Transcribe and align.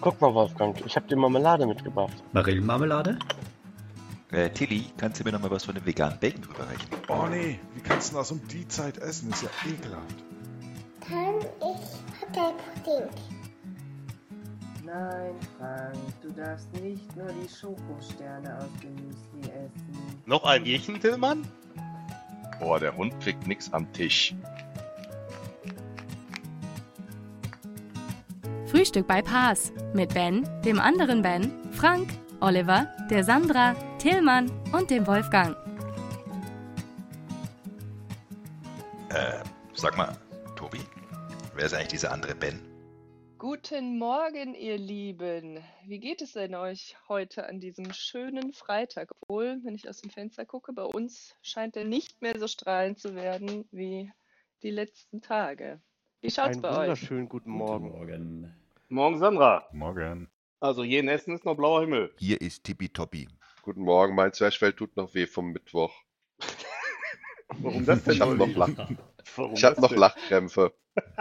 Guck 0.00 0.20
mal, 0.20 0.32
Wolfgang, 0.32 0.80
ich 0.86 0.94
habe 0.96 1.08
dir 1.08 1.16
Marmelade 1.16 1.66
mitgebracht. 1.66 2.22
Marillenmarmelade? 2.32 3.18
Äh, 4.30 4.50
Tilly, 4.50 4.84
kannst 4.96 5.20
du 5.20 5.24
mir 5.24 5.32
noch 5.32 5.40
mal 5.40 5.50
was 5.50 5.64
von 5.64 5.74
dem 5.74 5.84
veganen 5.84 6.18
Bacon 6.20 6.44
rüberreichen? 6.44 6.88
Oh 7.08 7.26
nee, 7.28 7.58
wie 7.74 7.80
kannst 7.80 8.12
du 8.12 8.16
das 8.16 8.30
um 8.30 8.40
die 8.48 8.68
Zeit 8.68 8.98
essen? 8.98 9.30
Ist 9.30 9.42
ja 9.42 9.48
ekelhaft. 9.66 10.24
Kann 11.00 11.40
ich 11.40 12.20
Hotelpudding? 12.20 13.10
Nein, 14.84 15.34
Frank, 15.58 15.96
du 16.22 16.30
darfst 16.30 16.72
nicht 16.80 17.16
nur 17.16 17.26
die 17.26 17.48
Schokosterne 17.48 18.56
aus 18.58 18.70
dem 18.82 18.94
Müsli 18.94 19.50
essen. 19.50 20.20
Noch 20.26 20.44
ein 20.44 20.64
Bierchen, 20.64 21.00
Tillmann? 21.00 21.46
Boah, 22.60 22.78
der 22.80 22.96
Hund 22.96 23.18
kriegt 23.20 23.46
nix 23.46 23.72
am 23.72 23.90
Tisch. 23.92 24.34
Frühstück 28.70 29.06
bei 29.06 29.22
Paas 29.22 29.72
mit 29.94 30.12
Ben, 30.12 30.46
dem 30.62 30.78
anderen 30.78 31.22
Ben, 31.22 31.50
Frank, 31.72 32.10
Oliver, 32.40 32.94
der 33.10 33.24
Sandra, 33.24 33.74
Tillmann 33.98 34.50
und 34.72 34.90
dem 34.90 35.06
Wolfgang. 35.06 35.56
Äh, 39.08 39.42
sag 39.72 39.96
mal, 39.96 40.14
Tobi, 40.54 40.80
wer 41.54 41.64
ist 41.64 41.72
eigentlich 41.72 41.88
dieser 41.88 42.12
andere 42.12 42.34
Ben? 42.34 42.60
Guten 43.38 43.98
Morgen, 43.98 44.54
ihr 44.54 44.76
Lieben. 44.76 45.64
Wie 45.86 45.98
geht 45.98 46.20
es 46.20 46.32
denn 46.34 46.54
euch 46.54 46.94
heute 47.08 47.48
an 47.48 47.60
diesem 47.60 47.94
schönen 47.94 48.52
Freitag? 48.52 49.12
Obwohl, 49.22 49.60
wenn 49.64 49.76
ich 49.76 49.88
aus 49.88 50.02
dem 50.02 50.10
Fenster 50.10 50.44
gucke, 50.44 50.74
bei 50.74 50.84
uns 50.84 51.34
scheint 51.40 51.74
er 51.74 51.84
nicht 51.84 52.20
mehr 52.20 52.38
so 52.38 52.46
strahlend 52.46 52.98
zu 52.98 53.14
werden 53.14 53.66
wie 53.70 54.12
die 54.62 54.70
letzten 54.70 55.22
Tage. 55.22 55.80
Wie 56.20 56.30
schaut's 56.30 56.54
Einen 56.54 56.62
bei 56.62 56.70
euch? 56.70 56.76
wunderschönen 56.78 57.28
guten 57.28 57.50
Morgen. 57.50 57.90
Morgen. 57.90 58.57
Morgen, 58.90 59.18
Sandra. 59.18 59.66
Morgen. 59.72 60.30
Also 60.60 60.82
hier 60.82 61.00
in 61.00 61.08
Essen 61.08 61.34
ist 61.34 61.44
noch 61.44 61.56
blauer 61.56 61.82
Himmel. 61.82 62.12
Hier 62.18 62.40
ist 62.40 62.64
Tippitoppi. 62.64 63.28
Guten 63.62 63.82
Morgen, 63.82 64.14
mein 64.14 64.32
Zwerchfell 64.32 64.72
tut 64.72 64.96
noch 64.96 65.14
weh 65.14 65.26
vom 65.26 65.52
Mittwoch. 65.52 65.92
Warum 67.58 67.84
das 67.84 68.02
denn? 68.04 68.14
Ich 68.14 68.20
hab 68.20 68.30
noch? 68.34 68.48
Lach 68.56 68.68
ich 69.54 69.64
hab 69.64 69.78
noch? 69.78 69.92
Lachkrämpfe. 69.94 70.72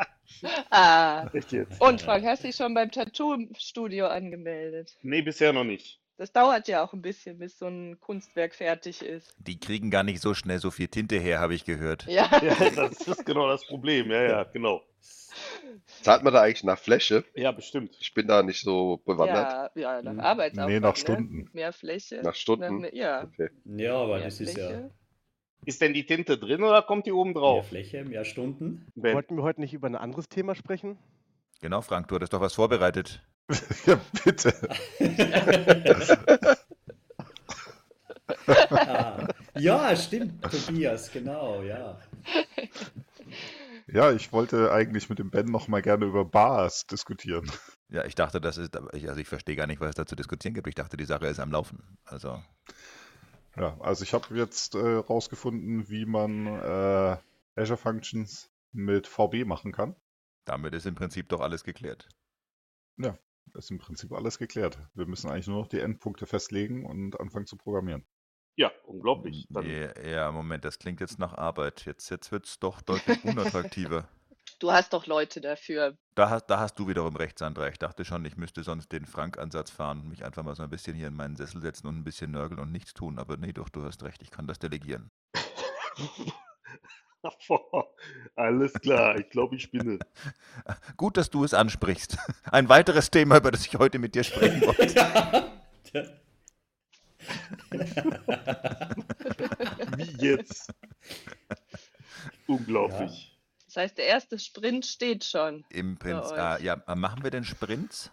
Ah, 0.69 1.27
Echt 1.33 1.51
jetzt? 1.53 1.79
und 1.81 2.01
Frank, 2.01 2.23
hast 2.25 2.43
dich 2.43 2.55
schon 2.55 2.73
beim 2.73 2.91
Tattoo-Studio 2.91 4.07
angemeldet? 4.07 4.95
Nee, 5.01 5.21
bisher 5.21 5.53
noch 5.53 5.63
nicht. 5.63 5.99
Das 6.17 6.31
dauert 6.31 6.67
ja 6.67 6.83
auch 6.83 6.93
ein 6.93 7.01
bisschen, 7.03 7.37
bis 7.37 7.59
so 7.59 7.67
ein 7.67 7.99
Kunstwerk 7.99 8.55
fertig 8.55 9.03
ist. 9.03 9.35
Die 9.37 9.59
kriegen 9.59 9.91
gar 9.91 10.01
nicht 10.03 10.19
so 10.19 10.33
schnell 10.33 10.57
so 10.59 10.71
viel 10.71 10.87
Tinte 10.87 11.17
her, 11.17 11.39
habe 11.39 11.53
ich 11.53 11.63
gehört. 11.63 12.05
Ja, 12.07 12.27
Ja, 12.43 12.55
das 12.71 13.07
ist 13.07 13.25
genau 13.25 13.47
das 13.47 13.65
Problem. 13.67 14.09
Ja, 14.09 14.23
ja, 14.23 14.43
genau. 14.43 14.81
Zahlt 16.01 16.23
man 16.23 16.33
da 16.33 16.41
eigentlich 16.41 16.63
nach 16.63 16.79
Fläche? 16.79 17.23
Ja, 17.35 17.51
bestimmt. 17.51 17.95
Ich 17.99 18.13
bin 18.15 18.27
da 18.27 18.41
nicht 18.41 18.61
so 18.61 18.97
bewandert. 19.05 19.71
ja, 19.75 19.95
ja, 19.97 20.01
nach 20.01 20.11
Hm. 20.11 20.19
Arbeitsaufwand. 20.19 20.73
Nee, 20.73 20.79
nach 20.79 20.95
Ne? 20.95 20.99
Stunden. 20.99 21.49
Mehr 21.53 21.71
Fläche. 21.71 22.21
Nach 22.23 22.35
Stunden? 22.35 22.81
Nach, 22.81 22.93
ja, 22.93 23.23
Okay. 23.23 23.49
Ja, 23.65 23.95
aber 23.95 24.15
mehr 24.15 24.25
das 24.25 24.39
ist 24.41 24.57
ja. 24.57 24.89
Ist 25.65 25.81
denn 25.81 25.93
die 25.93 26.05
Tinte 26.05 26.37
drin 26.37 26.63
oder 26.63 26.81
kommt 26.81 27.05
die 27.05 27.11
oben 27.11 27.33
mehr 27.33 27.41
drauf? 27.41 27.67
Fläche, 27.67 28.03
mehr 28.05 28.25
Stunden. 28.25 28.87
Ben. 28.95 29.13
Wollten 29.15 29.35
wir 29.35 29.43
heute 29.43 29.59
nicht 29.61 29.73
über 29.73 29.87
ein 29.87 29.95
anderes 29.95 30.29
Thema 30.29 30.55
sprechen? 30.55 30.97
Genau, 31.61 31.81
Frank, 31.81 32.07
du 32.07 32.15
hattest 32.15 32.33
doch 32.33 32.41
was 32.41 32.53
vorbereitet. 32.55 33.21
ja, 33.85 33.99
bitte. 34.23 34.53
Ah, 38.69 39.27
ja, 39.55 39.95
stimmt, 39.95 40.49
Tobias, 40.51 41.11
genau, 41.11 41.61
ja. 41.63 41.97
Ja, 43.87 44.11
ich 44.11 44.31
wollte 44.33 44.71
eigentlich 44.71 45.09
mit 45.09 45.19
dem 45.19 45.29
Ben 45.31 45.45
noch 45.47 45.67
mal 45.67 45.81
gerne 45.81 46.05
über 46.05 46.25
Bars 46.25 46.85
diskutieren. 46.87 47.49
Ja, 47.89 48.03
ich 48.05 48.15
dachte, 48.15 48.41
das 48.41 48.57
ist, 48.57 48.75
also 48.75 49.17
ich 49.17 49.27
verstehe 49.29 49.55
gar 49.55 49.67
nicht, 49.67 49.79
was 49.79 49.89
es 49.89 49.95
da 49.95 50.05
zu 50.05 50.15
diskutieren 50.15 50.53
gibt. 50.53 50.67
Ich 50.67 50.75
dachte, 50.75 50.97
die 50.97 51.05
Sache 51.05 51.27
ist 51.27 51.39
am 51.39 51.51
Laufen. 51.51 51.97
Also, 52.05 52.43
Ja, 53.57 53.77
also 53.81 54.03
ich 54.03 54.13
habe 54.13 54.35
jetzt 54.37 54.75
äh, 54.75 54.79
rausgefunden, 54.79 55.89
wie 55.89 56.05
man 56.05 56.45
äh, 56.47 57.17
Azure 57.55 57.77
Functions 57.77 58.49
mit 58.71 59.07
VB 59.07 59.45
machen 59.45 59.71
kann. 59.71 59.95
damit 60.45 60.73
ist 60.73 60.85
im 60.85 60.95
Prinzip 60.95 61.29
doch 61.29 61.41
alles 61.41 61.63
geklärt. 61.63 62.09
Das 62.97 63.17
ist 63.55 63.71
im 63.71 63.79
Prinzip 63.79 64.11
alles 64.11 64.37
geklärt. 64.37 64.77
Wir 64.93 65.05
müssen 65.05 65.29
eigentlich 65.29 65.47
nur 65.47 65.59
noch 65.61 65.67
die 65.67 65.79
Endpunkte 65.79 66.25
festlegen 66.25 66.85
und 66.85 67.19
anfangen 67.19 67.45
zu 67.45 67.57
programmieren. 67.57 68.05
Ja, 68.55 68.71
unglaublich. 68.85 69.45
Dann, 69.49 69.69
Ja, 69.69 70.01
ja, 70.01 70.31
Moment, 70.31 70.65
das 70.65 70.79
klingt 70.79 70.99
jetzt 70.99 71.19
nach 71.19 71.33
Arbeit. 71.33 71.85
Jetzt, 71.85 72.09
jetzt 72.09 72.31
wird 72.31 72.45
es 72.45 72.59
doch 72.59 72.81
deutlich 72.81 73.23
unattraktiver. 73.23 74.07
Du 74.59 74.71
hast 74.71 74.93
doch 74.93 75.05
Leute 75.05 75.39
dafür. 75.41 75.97
Da 76.15 76.31
hast, 76.31 76.47
da 76.47 76.59
hast 76.59 76.79
du 76.79 76.87
wiederum 76.87 77.15
recht, 77.15 77.37
Sandra. 77.37 77.67
Ich 77.67 77.77
dachte 77.77 78.03
schon, 78.05 78.25
ich 78.25 78.37
müsste 78.37 78.63
sonst 78.63 78.91
den 78.91 79.05
Frank-Ansatz 79.05 79.69
fahren 79.69 80.01
und 80.01 80.09
mich 80.09 80.25
einfach 80.25 80.43
mal 80.43 80.55
so 80.55 80.63
ein 80.63 80.69
bisschen 80.71 80.95
hier 80.95 81.07
in 81.07 81.15
meinen 81.15 81.35
Sessel 81.35 81.61
setzen 81.61 81.85
und 81.85 81.97
ein 81.97 82.03
bisschen 82.03 82.31
nörgeln 82.31 82.59
und 82.59 82.71
nichts 82.71 82.95
tun. 82.95 83.19
Aber 83.19 83.37
nee, 83.37 83.53
doch, 83.53 83.69
du 83.69 83.83
hast 83.83 84.01
recht, 84.03 84.23
ich 84.23 84.31
kann 84.31 84.47
das 84.47 84.57
delegieren. 84.57 85.11
Alles 88.35 88.73
klar, 88.73 89.17
ich 89.17 89.29
glaube, 89.29 89.55
ich 89.55 89.63
spinne. 89.63 89.99
Gut, 90.95 91.17
dass 91.17 91.29
du 91.29 91.43
es 91.43 91.53
ansprichst. 91.53 92.17
Ein 92.51 92.69
weiteres 92.69 93.11
Thema, 93.11 93.37
über 93.37 93.51
das 93.51 93.65
ich 93.65 93.75
heute 93.75 93.99
mit 93.99 94.15
dir 94.15 94.23
sprechen 94.23 94.61
wollte. 94.61 95.47
Wie 99.97 100.25
jetzt? 100.25 100.71
Unglaublich. 102.47 103.37
Das 103.65 103.75
heißt, 103.77 103.97
der 103.97 104.05
erste 104.05 104.39
Sprint 104.39 104.85
steht 104.85 105.23
schon. 105.25 105.65
Im 105.69 105.97
Prinzip, 105.97 106.31
euch. 106.33 106.39
ah, 106.39 106.57
ja, 106.59 106.81
machen 106.95 107.23
wir 107.23 107.31
denn 107.31 107.43
Sprints? 107.43 108.11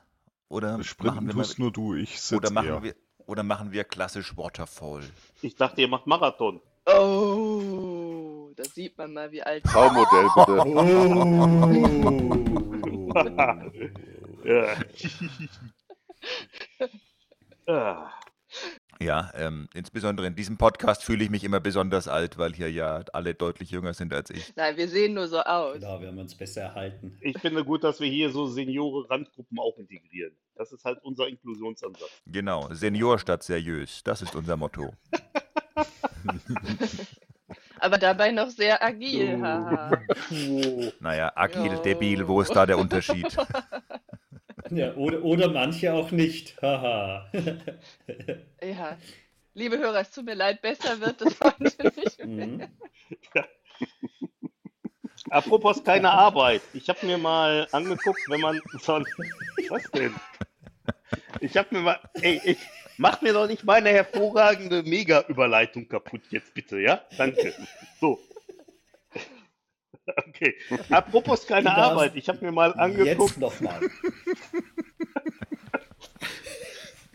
Oder 0.48 0.82
Sprinten 0.82 1.16
machen 1.16 1.26
wir, 1.28 1.34
tust 1.34 1.58
nur 1.58 1.72
du, 1.72 1.94
ich 1.94 2.10
oder 2.10 2.48
sitze 2.48 2.52
machen 2.52 2.68
eher. 2.68 2.82
wir 2.82 2.94
oder 3.26 3.42
machen 3.42 3.72
wir 3.72 3.84
klassisch 3.84 4.36
Waterfall? 4.36 5.02
Ich 5.40 5.56
dachte, 5.56 5.80
ihr 5.80 5.88
macht 5.88 6.06
Marathon. 6.06 6.60
Oh, 6.86 8.03
da 8.56 8.64
sieht 8.64 8.96
man 8.98 9.12
mal, 9.12 9.30
wie 9.32 9.42
alt. 9.42 9.64
Traumodell 9.64 10.28
bitte. 10.34 10.64
Oh. 13.14 13.14
Ja. 17.66 18.12
Ja, 19.00 19.30
ähm, 19.34 19.68
insbesondere 19.74 20.26
in 20.26 20.36
diesem 20.36 20.56
Podcast 20.56 21.02
fühle 21.02 21.24
ich 21.24 21.30
mich 21.30 21.44
immer 21.44 21.60
besonders 21.60 22.08
alt, 22.08 22.38
weil 22.38 22.54
hier 22.54 22.70
ja 22.70 23.04
alle 23.12 23.34
deutlich 23.34 23.70
jünger 23.70 23.92
sind 23.92 24.14
als 24.14 24.30
ich. 24.30 24.54
Nein, 24.54 24.76
wir 24.76 24.88
sehen 24.88 25.14
nur 25.14 25.26
so 25.26 25.40
aus. 25.40 25.80
Da 25.80 26.00
werden 26.00 26.14
wir 26.14 26.22
uns 26.22 26.34
besser 26.34 26.62
erhalten. 26.62 27.18
Ich 27.20 27.38
finde 27.38 27.64
gut, 27.64 27.82
dass 27.82 28.00
wir 28.00 28.08
hier 28.08 28.30
so 28.30 28.46
Seniore-Randgruppen 28.46 29.58
auch 29.58 29.76
integrieren. 29.78 30.32
Das 30.54 30.72
ist 30.72 30.84
halt 30.84 31.02
unser 31.02 31.26
Inklusionsansatz. 31.26 32.22
Genau, 32.26 32.72
Senior 32.72 33.18
statt 33.18 33.42
seriös, 33.42 34.02
das 34.04 34.22
ist 34.22 34.36
unser 34.36 34.56
Motto. 34.56 34.94
Aber 37.84 37.98
dabei 37.98 38.30
noch 38.30 38.48
sehr 38.48 38.82
agil. 38.82 39.36
Oh. 39.42 40.90
Naja, 41.00 41.30
agil, 41.36 41.72
Ja. 41.72 41.78
debil, 41.80 42.26
wo 42.26 42.40
ist 42.40 42.54
da 42.56 42.64
der 42.64 42.78
Unterschied? 42.78 43.26
Ja, 44.70 44.94
oder, 44.94 45.22
oder 45.22 45.50
manche 45.50 45.92
auch 45.92 46.10
nicht. 46.10 46.56
Haha. 46.62 47.30
Ja. 48.62 48.96
Liebe 49.52 49.76
Hörer, 49.78 50.00
es 50.00 50.10
tut 50.10 50.24
mir 50.24 50.34
leid, 50.34 50.62
besser 50.62 50.98
wird 51.02 51.20
es 51.20 51.38
heute 51.38 51.92
nicht 52.00 52.24
mehr. 52.24 52.46
Mhm. 52.46 52.62
Apropos 55.28 55.84
keine 55.84 56.10
Arbeit. 56.10 56.62
Ich 56.72 56.88
habe 56.88 57.04
mir 57.04 57.18
mal 57.18 57.68
angeguckt, 57.72 58.20
wenn 58.28 58.40
man 58.40 58.58
so 58.80 58.94
ein, 58.94 59.04
Was 59.68 59.82
denn? 59.90 60.14
Ich 61.40 61.54
habe 61.58 61.68
mir 61.72 61.80
mal. 61.82 62.00
Ey, 62.14 62.40
ich, 62.44 62.58
mach 62.98 63.22
mir 63.22 63.32
doch 63.32 63.46
nicht 63.46 63.64
meine 63.64 63.90
hervorragende 63.90 64.82
Mega-Überleitung 64.82 65.88
kaputt 65.88 66.22
jetzt 66.30 66.54
bitte, 66.54 66.80
ja? 66.80 67.02
Danke. 67.18 67.52
So. 68.00 68.18
Okay. 70.28 70.54
Apropos 70.90 71.46
keine 71.46 71.64
darfst 71.64 71.90
Arbeit. 71.92 72.16
Ich 72.16 72.28
habe 72.28 72.44
mir 72.44 72.52
mal 72.52 72.72
angeguckt. 72.74 73.30
Jetzt 73.32 73.40
nochmal. 73.40 73.80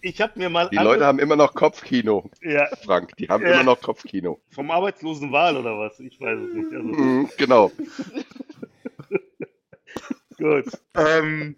Ich 0.01 0.21
habe 0.21 0.39
mir 0.39 0.49
mal 0.49 0.69
Die 0.69 0.77
Leute 0.77 1.05
haben 1.05 1.19
immer 1.19 1.35
noch 1.35 1.53
Kopfkino, 1.53 2.29
Ja, 2.41 2.67
Frank. 2.85 3.15
Die 3.17 3.27
haben 3.27 3.43
Ja. 3.45 3.55
immer 3.55 3.63
noch 3.63 3.81
Kopfkino. 3.81 4.39
vom 4.49 4.71
Arbeitslosenwahl 4.71 5.57
oder 5.57 5.77
was? 5.77 5.99
Ich 5.99 6.19
weiß 6.19 6.39
es 6.39 6.53
nicht. 6.53 6.71
Also, 6.73 6.87
Mhm, 6.87 7.29
genau. 7.37 7.71
Gut. 10.37 10.67
Ähm, 10.95 11.57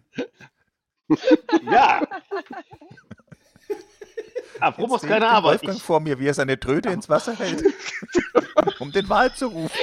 ja. 1.72 2.02
Apropos 4.62 5.02
Jetzt 5.02 5.10
keine 5.10 5.28
Arbeit. 5.28 5.62
Wolfgang 5.62 5.78
Ich, 5.78 5.84
vor 5.84 6.00
mir, 6.00 6.20
wie 6.20 6.28
er 6.28 6.34
seine 6.34 6.60
Tröte 6.60 6.90
ins 6.90 7.10
Wasser 7.10 7.34
hält, 7.38 7.64
um 8.80 8.92
den 8.92 9.10
Wal 9.10 9.34
zu 9.34 9.48
rufen. 9.48 9.78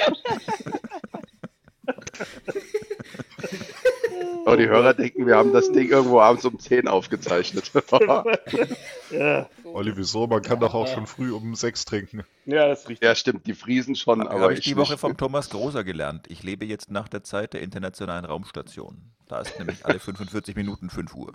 Aber 4.46 4.56
die 4.56 4.66
Hörer 4.68 4.94
denken, 4.94 5.26
wir 5.26 5.36
haben 5.36 5.52
das 5.52 5.70
Ding 5.72 5.90
irgendwo 5.90 6.20
abends 6.20 6.44
um 6.46 6.58
10 6.58 6.88
aufgezeichnet. 6.88 7.70
ja, 9.10 9.46
Olli, 9.64 9.94
wieso? 9.96 10.26
Man 10.26 10.40
kann 10.40 10.58
doch 10.60 10.72
auch 10.72 10.86
schon 10.88 11.06
früh 11.06 11.32
um 11.32 11.54
sechs 11.54 11.84
trinken. 11.84 12.24
ja, 12.46 12.66
das 12.66 12.80
ist 12.80 12.88
richtig. 12.88 13.06
ja, 13.06 13.14
stimmt, 13.14 13.46
die 13.46 13.52
Friesen 13.54 13.94
schon, 13.94 14.26
aber 14.26 14.40
Habe 14.40 14.52
ich 14.54 14.60
ich 14.60 14.64
die 14.64 14.76
Woche 14.76 14.92
nicht. 14.92 15.00
vom 15.00 15.16
Thomas 15.18 15.50
Großer 15.50 15.84
gelernt. 15.84 16.26
Ich 16.30 16.42
lebe 16.42 16.64
jetzt 16.64 16.90
nach 16.90 17.08
der 17.08 17.22
Zeit 17.24 17.52
der 17.52 17.60
internationalen 17.60 18.24
Raumstation. 18.24 19.02
Da 19.26 19.40
ist 19.40 19.58
nämlich 19.58 19.84
alle 19.84 19.98
45 19.98 20.56
Minuten 20.56 20.88
5 20.88 21.14
Uhr. 21.14 21.34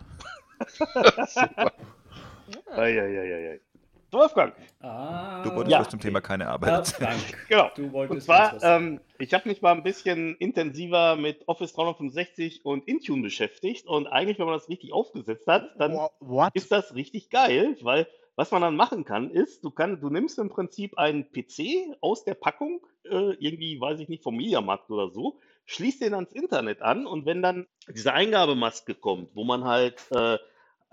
Super. 1.27 1.71
Eieieiei. 2.71 3.59
Wolfgang. 4.11 4.53
Ah, 4.79 5.41
Du 5.41 5.55
wolltest 5.55 5.71
Ja. 5.71 5.79
was 5.79 5.89
zum 5.89 5.99
Thema 5.99 6.21
keine 6.21 6.47
Arbeit 6.47 6.93
Ja, 6.99 7.15
Genau. 7.49 7.69
du 7.75 7.85
Und 7.85 7.93
wolltest 7.93 8.25
zwar, 8.27 8.53
uns 8.53 8.61
was- 8.61 8.77
ähm, 8.81 9.01
ich 9.17 9.33
habe 9.33 9.49
mich 9.49 9.61
mal 9.63 9.71
ein 9.71 9.81
bisschen 9.81 10.35
intensiver 10.35 11.15
mit 11.15 11.47
Office 11.47 11.73
365 11.73 12.63
und 12.63 12.87
Intune 12.87 13.23
beschäftigt 13.23 13.87
und 13.87 14.05
eigentlich, 14.07 14.37
wenn 14.37 14.45
man 14.45 14.53
das 14.55 14.69
richtig 14.69 14.93
aufgesetzt 14.93 15.47
hat, 15.47 15.67
dann 15.79 15.93
Wha- 15.95 16.11
What? 16.19 16.51
ist 16.53 16.71
das 16.71 16.93
richtig 16.93 17.31
geil, 17.31 17.75
weil 17.81 18.07
was 18.35 18.51
man 18.51 18.61
dann 18.61 18.75
machen 18.75 19.03
kann, 19.03 19.31
ist, 19.31 19.63
du, 19.63 19.71
kann, 19.71 19.99
du 19.99 20.09
nimmst 20.09 20.37
im 20.39 20.49
Prinzip 20.49 20.97
einen 20.97 21.31
PC 21.31 21.95
aus 22.01 22.23
der 22.23 22.33
Packung, 22.35 22.81
äh, 23.05 23.33
irgendwie, 23.39 23.79
weiß 23.81 23.99
ich 23.99 24.09
nicht, 24.09 24.21
vom 24.23 24.35
Mediamarkt 24.37 24.89
oder 24.91 25.09
so, 25.09 25.39
schließt 25.65 26.01
den 26.01 26.13
ans 26.13 26.31
Internet 26.33 26.81
an 26.83 27.05
und 27.07 27.25
wenn 27.25 27.41
dann 27.41 27.67
diese 27.87 28.13
Eingabemaske 28.13 28.93
kommt, 28.95 29.35
wo 29.35 29.43
man 29.43 29.63
halt 29.65 30.01
äh, 30.11 30.37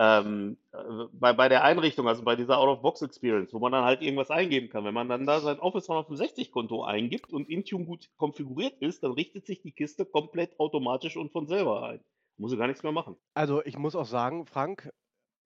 ähm, 0.02 0.56
äh, 0.72 0.78
bei, 1.12 1.34
bei 1.34 1.50
der 1.50 1.62
Einrichtung, 1.62 2.08
also 2.08 2.22
bei 2.22 2.34
dieser 2.34 2.56
Out-of-Box-Experience, 2.56 3.52
wo 3.52 3.58
man 3.58 3.72
dann 3.72 3.84
halt 3.84 4.00
irgendwas 4.00 4.30
eingeben 4.30 4.70
kann, 4.70 4.82
wenn 4.86 4.94
man 4.94 5.10
dann 5.10 5.26
da 5.26 5.40
sein 5.40 5.58
Office 5.58 5.90
365-Konto 5.90 6.84
eingibt 6.84 7.34
und 7.34 7.50
Intune 7.50 7.84
gut 7.84 8.08
konfiguriert 8.16 8.80
ist, 8.80 9.02
dann 9.02 9.12
richtet 9.12 9.44
sich 9.44 9.60
die 9.60 9.72
Kiste 9.72 10.06
komplett 10.06 10.58
automatisch 10.58 11.18
und 11.18 11.32
von 11.32 11.46
selber 11.46 11.82
ein. 11.82 12.00
Muss 12.38 12.50
ich 12.50 12.58
gar 12.58 12.66
nichts 12.66 12.82
mehr 12.82 12.92
machen. 12.92 13.14
Also 13.34 13.62
ich 13.66 13.76
muss 13.76 13.94
auch 13.94 14.06
sagen, 14.06 14.46
Frank, 14.46 14.90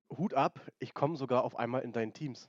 Hut 0.08 0.34
ab, 0.34 0.60
ich 0.78 0.94
komme 0.94 1.16
sogar 1.16 1.42
auf 1.42 1.58
einmal 1.58 1.82
in 1.82 1.92
deinen 1.92 2.12
Teams. 2.12 2.48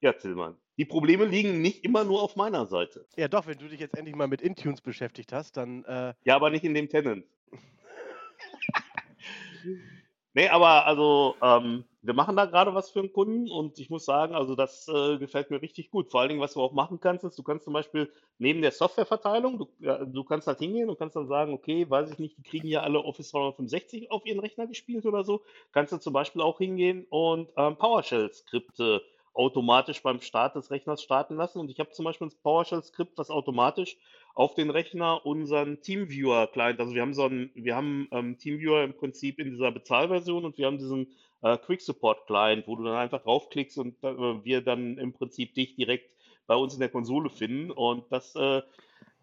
Ja, 0.00 0.12
Tillmann. 0.12 0.58
Die 0.76 0.84
Probleme 0.84 1.24
liegen 1.24 1.62
nicht 1.62 1.82
immer 1.82 2.04
nur 2.04 2.22
auf 2.22 2.36
meiner 2.36 2.66
Seite. 2.66 3.06
Ja 3.16 3.26
doch, 3.26 3.46
wenn 3.46 3.56
du 3.56 3.68
dich 3.68 3.80
jetzt 3.80 3.96
endlich 3.96 4.14
mal 4.14 4.28
mit 4.28 4.42
Intunes 4.42 4.82
beschäftigt 4.82 5.32
hast, 5.32 5.56
dann 5.56 5.82
äh, 5.86 6.12
Ja, 6.24 6.36
aber 6.36 6.50
nicht 6.50 6.64
in 6.64 6.74
dem 6.74 6.90
Tenant. 6.90 7.24
nee, 10.38 10.48
aber 10.48 10.86
also, 10.86 11.34
ähm, 11.42 11.84
wir 12.00 12.14
machen 12.14 12.36
da 12.36 12.46
gerade 12.46 12.72
was 12.72 12.90
für 12.90 13.00
einen 13.00 13.12
Kunden 13.12 13.50
und 13.50 13.78
ich 13.80 13.90
muss 13.90 14.04
sagen, 14.04 14.36
also 14.36 14.54
das 14.54 14.86
äh, 14.86 15.18
gefällt 15.18 15.50
mir 15.50 15.60
richtig 15.60 15.90
gut. 15.90 16.10
Vor 16.12 16.20
allen 16.20 16.28
Dingen, 16.28 16.40
was 16.40 16.54
du 16.54 16.62
auch 16.62 16.72
machen 16.72 17.00
kannst, 17.00 17.24
ist, 17.24 17.36
du 17.36 17.42
kannst 17.42 17.64
zum 17.64 17.72
Beispiel 17.72 18.10
neben 18.38 18.62
der 18.62 18.70
Softwareverteilung, 18.70 19.58
du, 19.58 19.68
ja, 19.80 20.04
du 20.04 20.22
kannst 20.22 20.46
halt 20.46 20.60
hingehen 20.60 20.88
und 20.88 20.98
kannst 20.98 21.16
dann 21.16 21.26
sagen, 21.26 21.52
okay, 21.52 21.90
weiß 21.90 22.12
ich 22.12 22.18
nicht, 22.20 22.38
die 22.38 22.42
kriegen 22.44 22.68
ja 22.68 22.82
alle 22.82 23.00
Office 23.00 23.32
365 23.32 24.12
auf 24.12 24.24
ihren 24.26 24.38
Rechner 24.38 24.68
gespielt 24.68 25.06
oder 25.06 25.24
so. 25.24 25.42
Kannst 25.72 25.92
du 25.92 25.98
zum 25.98 26.12
Beispiel 26.12 26.40
auch 26.40 26.58
hingehen 26.58 27.04
und 27.10 27.48
ähm, 27.56 27.76
PowerShell-Skripte 27.76 29.02
automatisch 29.34 30.02
beim 30.02 30.20
Start 30.20 30.56
des 30.56 30.70
Rechners 30.70 31.02
starten 31.02 31.36
lassen. 31.36 31.58
Und 31.58 31.70
ich 31.70 31.80
habe 31.80 31.90
zum 31.90 32.04
Beispiel 32.04 32.28
ein 32.28 32.32
PowerShell-Skript, 32.42 33.18
was 33.18 33.30
automatisch 33.30 33.96
auf 34.38 34.54
den 34.54 34.70
Rechner 34.70 35.26
unseren 35.26 35.82
TeamViewer-Client, 35.82 36.78
also 36.78 36.94
wir 36.94 37.02
haben 37.02 37.12
so 37.12 37.24
einen, 37.24 37.50
wir 37.54 37.74
haben 37.74 38.06
ähm, 38.12 38.38
TeamViewer 38.38 38.84
im 38.84 38.94
Prinzip 38.94 39.40
in 39.40 39.50
dieser 39.50 39.72
Bezahlversion 39.72 40.44
und 40.44 40.56
wir 40.58 40.66
haben 40.66 40.78
diesen 40.78 41.08
äh, 41.42 41.58
Quick 41.58 41.80
Support 41.80 42.24
Client, 42.26 42.68
wo 42.68 42.76
du 42.76 42.84
dann 42.84 42.94
einfach 42.94 43.20
draufklickst 43.20 43.78
und 43.78 43.96
äh, 44.04 44.44
wir 44.44 44.60
dann 44.60 44.96
im 44.96 45.12
Prinzip 45.12 45.54
dich 45.54 45.74
direkt 45.74 46.08
bei 46.46 46.54
uns 46.54 46.72
in 46.72 46.78
der 46.78 46.88
Konsole 46.88 47.30
finden. 47.30 47.72
Und 47.72 48.04
das, 48.12 48.36
äh, 48.36 48.62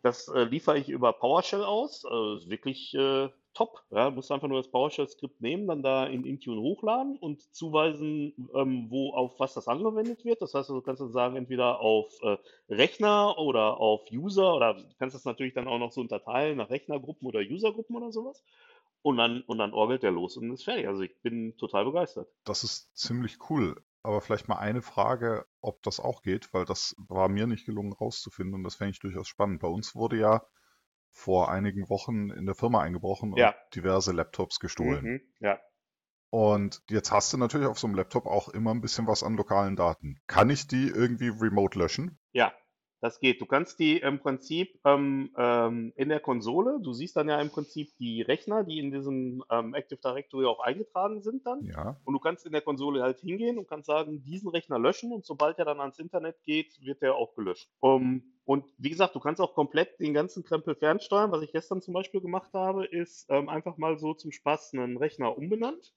das 0.03 0.27
äh, 0.27 0.43
liefere 0.43 0.79
ich 0.79 0.89
über 0.89 1.13
PowerShell 1.13 1.63
aus. 1.63 2.03
Also 2.03 2.49
wirklich 2.49 2.93
äh, 2.93 3.29
top. 3.55 3.83
Ja, 3.89 4.11
musst 4.11 4.31
einfach 4.31 4.47
nur 4.47 4.59
das 4.59 4.69
PowerShell-Skript 4.69 5.41
nehmen, 5.41 5.67
dann 5.67 5.81
da 5.81 6.05
in 6.05 6.25
Intune 6.25 6.61
hochladen 6.61 7.17
und 7.17 7.41
zuweisen, 7.55 8.49
ähm, 8.53 8.87
wo 8.89 9.13
auf 9.13 9.39
was 9.39 9.53
das 9.55 9.67
angewendet 9.67 10.23
wird. 10.25 10.41
Das 10.41 10.53
heißt, 10.53 10.69
du 10.69 10.81
kannst 10.81 11.01
dann 11.01 11.11
sagen, 11.11 11.35
entweder 11.35 11.79
auf 11.79 12.13
äh, 12.21 12.37
Rechner 12.69 13.37
oder 13.39 13.77
auf 13.77 14.03
User 14.11 14.55
oder 14.55 14.75
du 14.75 14.83
kannst 14.99 15.15
das 15.15 15.25
natürlich 15.25 15.53
dann 15.53 15.67
auch 15.67 15.79
noch 15.79 15.91
so 15.91 16.01
unterteilen 16.01 16.57
nach 16.57 16.69
Rechnergruppen 16.69 17.27
oder 17.27 17.39
Usergruppen 17.39 17.95
oder 17.95 18.11
sowas. 18.11 18.43
Und 19.01 19.17
dann, 19.17 19.41
und 19.41 19.59
dann 19.59 19.73
orgelt 19.73 20.03
der 20.03 20.11
los 20.11 20.35
und 20.35 20.51
ist 20.51 20.63
fertig. 20.63 20.87
Also 20.87 21.01
ich 21.01 21.21
bin 21.21 21.55
total 21.57 21.85
begeistert. 21.85 22.27
Das 22.43 22.63
ist 22.63 22.95
ziemlich 22.97 23.37
cool. 23.49 23.75
Aber 24.01 24.21
vielleicht 24.21 24.47
mal 24.47 24.57
eine 24.57 24.81
Frage, 24.81 25.45
ob 25.61 25.81
das 25.83 25.99
auch 25.99 26.21
geht, 26.21 26.53
weil 26.53 26.65
das 26.65 26.95
war 26.97 27.29
mir 27.29 27.47
nicht 27.47 27.65
gelungen 27.65 27.93
rauszufinden 27.93 28.55
und 28.55 28.63
das 28.63 28.75
fände 28.75 28.91
ich 28.91 28.99
durchaus 28.99 29.27
spannend. 29.27 29.61
Bei 29.61 29.67
uns 29.67 29.95
wurde 29.95 30.17
ja 30.17 30.45
vor 31.15 31.49
einigen 31.49 31.89
Wochen 31.89 32.29
in 32.29 32.45
der 32.45 32.55
Firma 32.55 32.81
eingebrochen 32.81 33.31
und 33.31 33.39
Ja. 33.39 33.55
diverse 33.73 34.11
Laptops 34.11 34.59
gestohlen. 34.59 35.03
Mhm, 35.05 35.21
ja. 35.39 35.59
Und 36.29 36.83
jetzt 36.89 37.11
hast 37.11 37.31
du 37.31 37.37
natürlich 37.37 37.67
auf 37.67 37.79
so 37.79 37.87
einem 37.87 37.95
Laptop 37.95 38.25
auch 38.25 38.49
immer 38.49 38.71
ein 38.71 38.81
bisschen 38.81 39.07
was 39.07 39.23
an 39.23 39.37
lokalen 39.37 39.77
Daten. 39.77 40.19
Kann 40.27 40.49
ich 40.49 40.67
die 40.67 40.87
irgendwie 40.89 41.29
remote 41.29 41.79
löschen? 41.79 42.19
Ja, 42.33 42.53
das 43.05 43.19
geht. 43.19 43.39
Du 43.39 43.45
kannst 43.45 43.79
die 43.79 43.97
im 43.97 44.19
Prinzip 44.19 44.79
ähm, 44.83 45.29
ähm, 45.37 45.93
in 45.95 46.09
der 46.09 46.19
Konsole, 46.19 46.79
du 46.81 46.91
siehst 46.93 47.15
dann 47.15 47.29
ja 47.29 47.39
im 47.39 47.49
Prinzip 47.49 47.95
die 47.97 48.21
Rechner, 48.21 48.63
die 48.63 48.79
in 48.79 48.91
diesem 48.91 49.43
ähm, 49.49 49.73
Active 49.75 49.99
Directory 49.99 50.45
auch 50.45 50.59
eingetragen 50.59 51.21
sind 51.21 51.45
dann. 51.45 51.63
Ja. 51.63 51.97
Und 52.03 52.13
du 52.13 52.19
kannst 52.19 52.45
in 52.45 52.51
der 52.51 52.61
Konsole 52.61 53.03
halt 53.03 53.19
hingehen 53.19 53.57
und 53.57 53.67
kannst 53.67 53.87
sagen, 53.87 54.23
diesen 54.23 54.49
Rechner 54.49 54.79
löschen 54.79 55.11
und 55.11 55.25
sobald 55.25 55.59
er 55.59 55.65
dann 55.65 55.79
ans 55.79 55.99
Internet 55.99 56.43
geht, 56.43 56.81
wird 56.81 57.01
der 57.01 57.15
auch 57.15 57.35
gelöscht. 57.35 57.69
Um, 57.79 58.23
und 58.43 58.65
wie 58.77 58.89
gesagt, 58.89 59.15
du 59.15 59.19
kannst 59.19 59.41
auch 59.41 59.53
komplett 59.53 59.99
den 59.99 60.13
ganzen 60.13 60.43
Krempel 60.43 60.75
fernsteuern. 60.75 61.31
Was 61.31 61.41
ich 61.41 61.51
gestern 61.51 61.81
zum 61.81 61.93
Beispiel 61.93 62.21
gemacht 62.21 62.53
habe, 62.53 62.85
ist 62.85 63.27
ähm, 63.29 63.49
einfach 63.49 63.77
mal 63.77 63.97
so 63.97 64.13
zum 64.13 64.31
Spaß 64.31 64.73
einen 64.73 64.97
Rechner 64.97 65.37
umbenannt. 65.37 65.93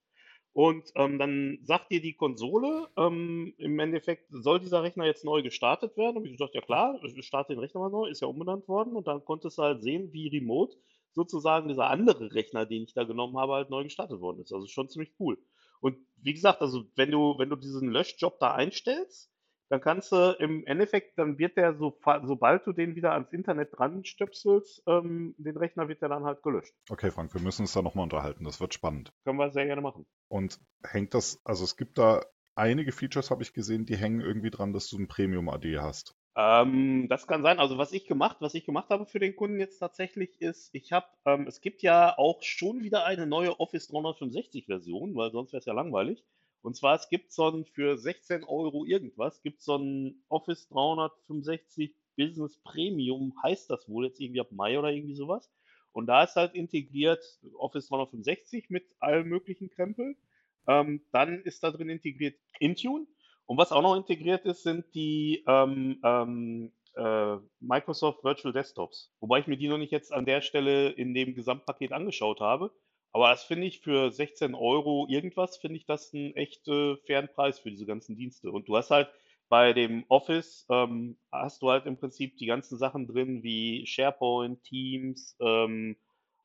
Und 0.53 0.91
ähm, 0.97 1.19
dann 1.19 1.59
sagt 1.63 1.93
dir 1.93 2.01
die 2.01 2.15
Konsole, 2.15 2.89
ähm, 2.97 3.55
im 3.59 3.79
Endeffekt, 3.79 4.27
soll 4.31 4.59
dieser 4.59 4.83
Rechner 4.83 5.05
jetzt 5.07 5.25
neu 5.25 5.43
gestartet 5.43 5.97
werden? 5.97 6.17
Und 6.17 6.25
ich 6.25 6.33
gesagt, 6.33 6.55
ja 6.55 6.61
klar, 6.61 6.99
ich 7.03 7.27
starte 7.27 7.53
den 7.53 7.61
Rechner 7.61 7.81
mal 7.81 7.91
neu, 7.91 8.09
ist 8.09 8.23
ja 8.23 8.29
umbenannt 8.29 8.67
worden. 8.67 8.97
Und 8.97 9.07
dann 9.07 9.25
konntest 9.25 9.59
du 9.59 9.63
halt 9.63 9.83
sehen, 9.83 10.13
wie 10.13 10.29
remote 10.29 10.77
sozusagen 11.13 11.69
dieser 11.69 11.91
andere 11.91 12.33
Rechner, 12.35 12.67
den 12.67 12.85
ich 12.85 12.95
da 12.95 13.05
genommen 13.05 13.37
habe, 13.39 13.55
halt 13.55 13.71
neu 13.71 13.85
gestartet 13.85 14.21
worden 14.21 14.41
ist. 14.41 14.53
Also 14.53 14.67
schon 14.67 14.89
ziemlich 14.89 15.13
cool. 15.21 15.39
Und 15.81 15.97
wie 16.23 16.35
gesagt, 16.35 16.61
also 16.61 16.85
wenn 16.97 17.11
du, 17.11 17.39
wenn 17.39 17.51
du 17.51 17.57
diesen 17.57 17.91
Löschjob 17.91 18.39
da 18.41 18.53
einstellst, 18.53 19.31
dann 19.69 19.81
kannst 19.81 20.13
du 20.13 20.37
im 20.39 20.67
Endeffekt, 20.67 21.19
dann 21.19 21.39
wird 21.39 21.57
der, 21.57 21.75
so, 21.75 21.99
sobald 22.25 22.67
du 22.67 22.73
den 22.73 22.97
wieder 22.97 23.13
ans 23.13 23.33
Internet 23.33 23.71
dran 23.77 24.05
stöpselst, 24.05 24.83
ähm, 24.87 25.35
den 25.39 25.57
Rechner 25.57 25.89
wird 25.89 26.03
der 26.03 26.09
dann 26.09 26.25
halt 26.25 26.43
gelöscht. 26.43 26.75
Okay, 26.89 27.11
Frank, 27.11 27.35
wir 27.35 27.41
müssen 27.41 27.63
uns 27.63 27.73
da 27.73 27.83
nochmal 27.83 28.05
unterhalten. 28.05 28.45
Das 28.45 28.61
wird 28.61 28.75
spannend. 28.75 29.13
Können 29.25 29.39
wir 29.39 29.51
sehr 29.51 29.67
gerne 29.67 29.83
machen. 29.83 30.07
Und 30.29 30.59
hängt 30.83 31.15
das, 31.15 31.41
also 31.45 31.65
es 31.65 31.77
gibt 31.77 31.99
da 31.99 32.23
einige 32.55 32.93
Features, 32.93 33.31
habe 33.31 33.43
ich 33.43 33.53
gesehen, 33.53 33.87
die 33.87 33.97
hängen 33.97 34.21
irgendwie 34.21 34.51
dran, 34.51 34.73
dass 34.73 34.89
du 34.89 34.99
ein 34.99 35.09
Premium-AD 35.09 35.79
hast. 35.79 36.17
Ähm, 36.37 37.09
das 37.09 37.27
kann 37.27 37.43
sein. 37.43 37.59
Also 37.59 37.79
was 37.79 37.93
ich 37.93 38.07
gemacht, 38.07 38.37
was 38.41 38.55
ich 38.55 38.65
gemacht 38.65 38.91
habe 38.91 39.07
für 39.07 39.19
den 39.19 39.35
Kunden 39.35 39.59
jetzt 39.59 39.79
tatsächlich 39.79 40.41
ist, 40.41 40.71
ich 40.73 40.93
habe, 40.93 41.07
ähm, 41.25 41.47
es 41.47 41.61
gibt 41.61 41.83
ja 41.83 42.17
auch 42.17 42.43
schon 42.43 42.83
wieder 42.83 43.05
eine 43.05 43.27
neue 43.27 43.59
Office 43.59 43.89
365 43.89 44.67
Version, 44.67 45.15
weil 45.15 45.31
sonst 45.33 45.53
wäre 45.53 45.59
es 45.59 45.67
ja 45.67 45.73
langweilig. 45.73 46.25
Und 46.69 46.75
zwar, 46.75 46.97
es 46.97 47.09
gibt 47.09 47.33
so 47.33 47.49
ein 47.49 47.65
für 47.65 47.97
16 47.97 48.45
Euro 48.45 48.85
irgendwas, 48.85 49.41
gibt 49.41 49.63
so 49.63 49.77
ein 49.77 50.23
Office 50.29 50.69
365 50.69 51.95
Business 52.15 52.61
Premium, 52.63 53.33
heißt 53.43 53.71
das 53.71 53.89
wohl 53.89 54.05
jetzt 54.05 54.21
irgendwie 54.21 54.41
ab 54.41 54.53
Mai 54.53 54.79
oder 54.79 54.91
irgendwie 54.93 55.15
sowas. 55.15 55.51
Und 55.93 56.09
da 56.09 56.25
ist 56.25 56.37
halt 56.37 56.55
integriert 56.55 57.25
Office 57.57 57.89
365 57.89 58.69
mit 58.69 58.85
allem 59.01 59.31
möglichen 59.31 59.71
Krempel. 59.71 60.15
Ähm, 60.67 61.01
dann 61.11 61.41
ist 61.41 61.65
da 61.65 61.71
drin 61.71 61.89
integriert 61.89 62.39
Intune. 62.61 63.07
Und 63.47 63.57
was 63.57 63.73
auch 63.73 63.81
noch 63.81 63.97
integriert 63.97 64.45
ist, 64.45 64.63
sind 64.63 64.95
die 64.95 65.43
ähm, 65.47 65.99
ähm, 66.05 66.73
äh, 66.97 67.37
Microsoft 67.61 68.25
Virtual 68.25 68.53
Desktops. 68.53 69.11
Wobei 69.21 69.39
ich 69.39 69.47
mir 69.47 69.57
die 69.57 69.69
noch 69.69 69.79
nicht 69.79 69.93
jetzt 69.93 70.13
an 70.13 70.27
der 70.27 70.43
Stelle 70.43 70.91
in 70.91 71.15
dem 71.15 71.35
Gesamtpaket 71.35 71.93
angeschaut 71.93 72.41
habe. 72.41 72.71
Aber 73.13 73.31
das 73.31 73.45
finde 73.45 73.67
ich 73.67 73.81
für 73.81 74.11
16 74.13 74.55
Euro 74.55 75.07
irgendwas, 75.09 75.57
finde 75.57 75.77
ich 75.77 75.87
das 75.87 76.13
einen 76.13 76.35
echt 76.35 76.69
äh, 76.69 76.97
fairen 77.07 77.29
Preis 77.29 77.59
für 77.59 77.71
diese 77.71 77.87
ganzen 77.87 78.17
Dienste. 78.17 78.51
Und 78.51 78.69
du 78.69 78.77
hast 78.77 78.91
halt 78.91 79.09
bei 79.49 79.73
dem 79.73 80.05
Office, 80.09 80.67
ähm, 80.69 81.17
hast 81.33 81.63
du 81.63 81.71
halt 81.71 81.87
im 81.87 81.97
Prinzip 81.97 82.37
die 82.37 82.47
ganzen 82.47 82.77
Sachen 82.77 83.07
drin 83.07 83.43
wie 83.43 83.87
SharePoint, 83.87 84.63
Teams, 84.63 85.37
ähm, 85.41 85.97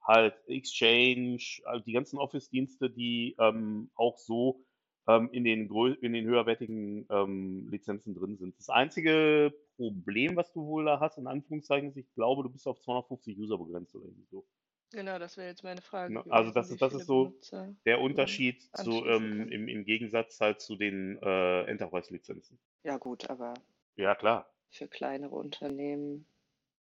halt 0.01 0.36
Exchange, 0.48 1.43
also 1.65 1.84
die 1.84 1.93
ganzen 1.93 2.17
Office-Dienste, 2.17 2.89
die 2.89 3.36
ähm, 3.39 3.89
auch 3.96 4.17
so 4.17 4.63
ähm, 5.08 5.29
in, 5.32 5.43
den 5.43 5.70
in 6.01 6.13
den 6.13 6.25
höherwertigen 6.25 7.05
ähm, 7.10 7.67
Lizenzen 7.70 8.15
drin 8.15 8.38
sind. 8.38 8.58
Das 8.58 8.70
einzige 8.70 9.53
Problem, 9.75 10.36
was 10.36 10.51
du 10.53 10.65
wohl 10.65 10.86
da 10.86 11.00
hast, 11.00 11.17
in 11.17 11.27
Anführungszeichen, 11.27 11.89
ist, 11.89 11.98
ich 11.98 12.13
glaube, 12.13 12.43
du 12.43 12.50
bist 12.50 12.67
auf 12.67 12.79
250 12.79 13.38
User 13.38 13.58
begrenzt 13.58 13.96
oder 13.96 14.05
irgendwie 14.05 14.27
so. 14.29 14.46
Genau, 14.93 15.17
das 15.17 15.38
wäre 15.38 15.50
jetzt 15.50 15.63
meine 15.63 15.81
Frage. 15.81 16.13
Ne, 16.13 16.19
Also 16.29 16.51
gewesen, 16.51 16.53
das 16.53 16.69
wie 16.69 16.73
ist, 16.73 16.81
das 16.81 16.93
ist 16.93 17.05
so 17.07 17.25
Benutzer 17.25 17.75
der 17.85 18.00
Unterschied 18.00 18.62
zu, 18.77 19.05
ähm, 19.05 19.50
im, 19.50 19.67
im 19.67 19.83
Gegensatz 19.85 20.39
halt 20.39 20.62
zu 20.62 20.75
den 20.75 21.17
äh, 21.21 21.63
Enterprise-Lizenzen. 21.63 22.59
Ja 22.83 22.97
gut, 22.97 23.29
aber 23.29 23.53
Ja, 23.95 24.15
klar. 24.15 24.50
für 24.69 24.88
kleinere 24.88 25.35
Unternehmen 25.35 26.27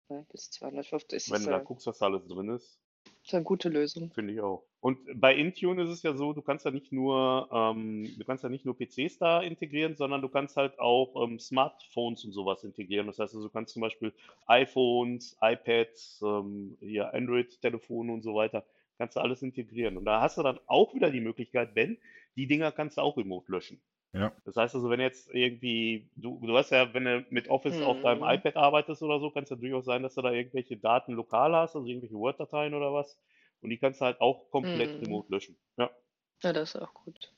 ne, 0.09 0.25
bis 0.31 0.51
250 0.51 1.17
ist 1.17 1.31
Wenn 1.31 1.45
du 1.45 1.51
ja 1.51 1.59
guckst, 1.59 1.87
was 1.87 1.99
da 1.99 2.07
alles 2.07 2.27
drin 2.27 2.49
ist, 2.49 2.81
ist 3.23 3.33
eine 3.33 3.43
gute 3.43 3.69
Lösung. 3.69 4.11
finde 4.11 4.33
ich 4.33 4.41
auch. 4.41 4.63
Und 4.81 4.97
bei 5.15 5.35
Intune 5.35 5.83
ist 5.83 5.89
es 5.89 6.03
ja 6.03 6.13
so, 6.13 6.33
du 6.33 6.41
kannst 6.41 6.65
ja 6.65 6.71
nicht 6.71 6.91
nur, 6.91 7.49
ähm, 7.51 8.09
du 8.17 8.23
kannst 8.23 8.43
ja 8.43 8.49
nicht 8.49 8.65
nur 8.65 8.77
PCs 8.77 9.17
da 9.17 9.41
integrieren, 9.41 9.95
sondern 9.95 10.21
du 10.21 10.29
kannst 10.29 10.55
halt 10.55 10.79
auch 10.79 11.21
ähm, 11.23 11.37
Smartphones 11.37 12.23
und 12.23 12.31
sowas 12.31 12.63
integrieren. 12.63 13.07
Das 13.07 13.19
heißt, 13.19 13.35
also, 13.35 13.47
du 13.47 13.53
kannst 13.53 13.73
zum 13.73 13.81
Beispiel 13.81 14.13
iPhones, 14.47 15.37
iPads, 15.41 16.21
ähm, 16.25 16.77
hier 16.79 17.13
Android-Telefone 17.13 18.11
und 18.11 18.21
so 18.21 18.35
weiter, 18.35 18.63
Kannst 18.99 19.15
du 19.15 19.21
alles 19.21 19.41
integrieren. 19.41 19.95
Und 19.95 20.03
da 20.03 20.19
hast 20.19 20.37
du 20.37 20.43
dann 20.43 20.59
auch 20.67 20.93
wieder 20.93 21.09
die 21.09 21.21
Möglichkeit, 21.21 21.73
Ben, 21.73 21.97
die 22.35 22.47
Dinger 22.47 22.73
kannst 22.73 22.97
du 22.97 23.01
auch 23.01 23.15
remote 23.15 23.49
löschen. 23.49 23.81
Ja. 24.13 24.31
Das 24.43 24.55
heißt 24.55 24.73
also, 24.75 24.89
wenn 24.89 24.99
jetzt 24.99 25.29
irgendwie, 25.33 26.09
du, 26.15 26.39
du 26.41 26.53
weißt 26.53 26.71
ja, 26.71 26.93
wenn 26.93 27.05
du 27.05 27.25
mit 27.29 27.47
Office 27.49 27.79
auf 27.81 28.01
deinem 28.01 28.21
Mhm. 28.21 28.29
iPad 28.29 28.55
arbeitest 28.55 29.03
oder 29.03 29.19
so, 29.19 29.29
kann 29.29 29.43
es 29.43 29.49
ja 29.49 29.55
durchaus 29.55 29.85
sein, 29.85 30.01
dass 30.01 30.15
du 30.15 30.21
da 30.21 30.31
irgendwelche 30.31 30.77
Daten 30.77 31.13
lokal 31.13 31.55
hast, 31.55 31.75
also 31.75 31.87
irgendwelche 31.87 32.15
Word-Dateien 32.15 32.73
oder 32.73 32.91
was. 32.93 33.19
Und 33.61 33.69
die 33.69 33.77
kannst 33.77 34.01
du 34.01 34.05
halt 34.05 34.19
auch 34.21 34.49
komplett 34.49 34.97
Mhm. 34.97 35.03
remote 35.03 35.31
löschen. 35.31 35.57
Ja. 35.77 35.91
Ja, 36.41 36.53
das 36.53 36.73
ist 36.75 36.81
auch 36.81 36.93
gut. 36.93 37.31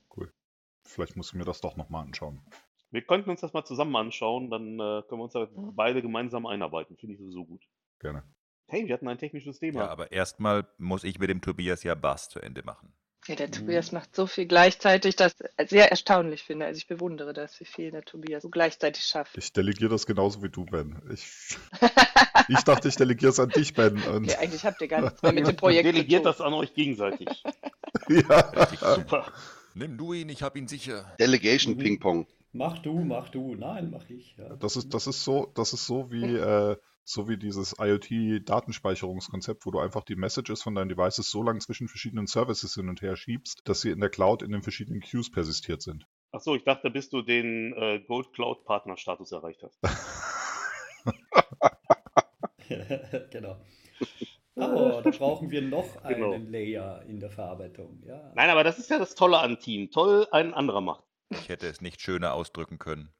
Vielleicht 0.84 1.16
muss 1.16 1.30
ich 1.30 1.34
mir 1.36 1.46
das 1.46 1.62
doch 1.62 1.78
nochmal 1.78 2.04
anschauen. 2.04 2.42
Wir 2.90 3.02
könnten 3.02 3.30
uns 3.30 3.42
das 3.42 3.54
mal 3.54 3.64
zusammen 3.64 3.96
anschauen, 3.96 4.50
dann 4.50 4.74
äh, 4.76 5.04
können 5.08 5.22
wir 5.22 5.24
uns 5.24 5.34
da 5.34 5.48
beide 5.54 6.02
gemeinsam 6.02 6.46
einarbeiten. 6.46 6.98
Finde 6.98 7.14
ich 7.14 7.20
sowieso 7.20 7.46
gut. 7.46 7.64
Gerne. 8.00 8.24
Hey, 8.68 8.88
wir 8.88 8.94
hatten 8.94 9.08
ein 9.08 9.18
technisches 9.18 9.60
Thema. 9.60 9.82
Ja, 9.82 9.88
aber 9.88 10.12
erstmal 10.12 10.68
muss 10.78 11.04
ich 11.04 11.20
mit 11.20 11.30
dem 11.30 11.42
Tobias 11.42 11.84
ja 11.84 11.96
Bass 11.96 12.30
zu 12.30 12.40
Ende 12.40 12.64
machen. 12.64 12.94
Ja, 13.28 13.36
der 13.36 13.48
Mhm. 13.48 13.52
Tobias 13.52 13.92
macht 13.92 14.16
so 14.16 14.26
viel 14.26 14.48
gleichzeitig, 14.48 15.16
dass 15.16 15.36
ich 15.60 15.70
sehr 15.70 15.90
erstaunlich 15.92 16.44
finde. 16.44 16.66
Also 16.66 16.78
ich 16.80 16.88
bewundere 16.88 17.34
das, 17.34 17.60
wie 17.60 17.66
viel 17.66 17.92
der 17.92 18.04
Tobias 18.04 18.42
so 18.42 18.50
gleichzeitig 18.50 19.04
schafft. 19.04 19.38
Ich 19.38 19.54
delegiere 19.54 19.92
das 19.92 20.06
genauso 20.08 20.42
wie 20.42 20.50
du, 20.50 20.66
Ben. 20.66 21.00
Ich, 21.14 21.56
ich 22.48 22.60
dachte, 22.64 22.88
ich 22.88 22.96
delegiere 22.96 23.30
es 23.32 23.40
an 23.40 23.50
dich, 23.50 23.74
Ben. 23.76 24.02
Und, 24.04 24.26
Okay, 24.26 24.36
eigentlich 24.38 24.66
habt 24.66 24.82
ihr 24.82 24.88
gar 24.88 25.02
nichts 25.02 25.22
mehr 25.22 25.34
mit 25.34 25.48
dem 25.48 25.56
Projekt 25.56 25.86
Delegiert 25.86 26.26
das 26.26 26.42
an 26.42 26.54
euch 26.54 26.74
gegenseitig. 26.74 27.28
ja. 28.10 28.96
Super. 28.96 29.32
Nimm 29.76 29.98
du 29.98 30.14
ihn, 30.14 30.30
ich 30.30 30.42
hab 30.44 30.56
ihn 30.58 30.68
sicher. 30.68 31.06
Delegation 31.20 31.76
Mhm. 31.76 31.80
Ping 31.80 32.00
Pong. 32.00 32.28
Mach 32.54 32.80
du, 32.80 33.00
mach 33.00 33.30
du. 33.30 33.56
Nein, 33.56 33.92
mach 33.92 34.10
ich. 34.10 34.36
Ja. 34.38 34.56
Das 34.56 34.76
ist, 34.76 34.94
das 34.94 35.08
ist 35.08 35.24
so, 35.24 35.52
das 35.56 35.72
ist 35.74 35.86
so 35.86 36.12
wie, 36.12 36.36
äh, 36.36 36.76
so 37.04 37.28
wie 37.28 37.38
dieses 37.38 37.76
IoT-Datenspeicherungskonzept, 37.80 39.66
wo 39.66 39.72
du 39.72 39.80
einfach 39.80 40.04
die 40.04 40.16
Messages 40.16 40.62
von 40.62 40.76
deinen 40.76 40.90
Devices 40.90 41.30
so 41.30 41.44
lange 41.44 41.60
zwischen 41.60 41.88
verschiedenen 41.88 42.28
Services 42.28 42.76
hin 42.76 42.90
und 42.90 43.02
her 43.02 43.16
schiebst, 43.16 43.62
dass 43.66 43.82
sie 43.82 43.92
in 43.92 44.00
der 44.00 44.10
Cloud 44.10 44.42
in 44.44 44.52
den 44.52 44.64
verschiedenen 44.64 45.02
Queues 45.02 45.32
persistiert 45.32 45.82
sind. 45.82 46.06
Achso, 46.32 46.56
ich 46.56 46.64
dachte, 46.64 46.90
bis 46.90 47.10
du 47.10 47.22
den 47.22 47.74
äh, 47.74 48.00
Gold 48.08 48.32
Cloud 48.34 48.64
Partner 48.66 48.98
Status 48.98 49.32
erreicht 49.32 49.64
hast. 49.64 49.80
genau. 53.32 53.58
Aber 54.56 55.02
da 55.02 55.10
brauchen 55.12 55.50
wir 55.50 55.62
noch 55.62 56.04
Genau. 56.04 56.34
einen 56.34 56.52
Layer 56.52 57.04
in 57.08 57.20
der 57.20 57.32
Verarbeitung. 57.32 58.04
Ja. 58.06 58.32
Nein, 58.36 58.50
aber 58.50 58.66
das 58.66 58.80
ist 58.80 58.90
ja 58.90 59.00
das 59.00 59.16
Tolle 59.16 59.40
an 59.40 59.60
Team. 59.60 59.92
Toll, 59.92 60.28
ein 60.32 60.54
anderer 60.54 60.82
macht. 60.82 61.06
Ich 61.30 61.48
hätte 61.48 61.68
es 61.68 61.80
nicht 61.80 62.02
schöner 62.02 62.34
ausdrücken 62.34 62.78
können. 62.78 63.14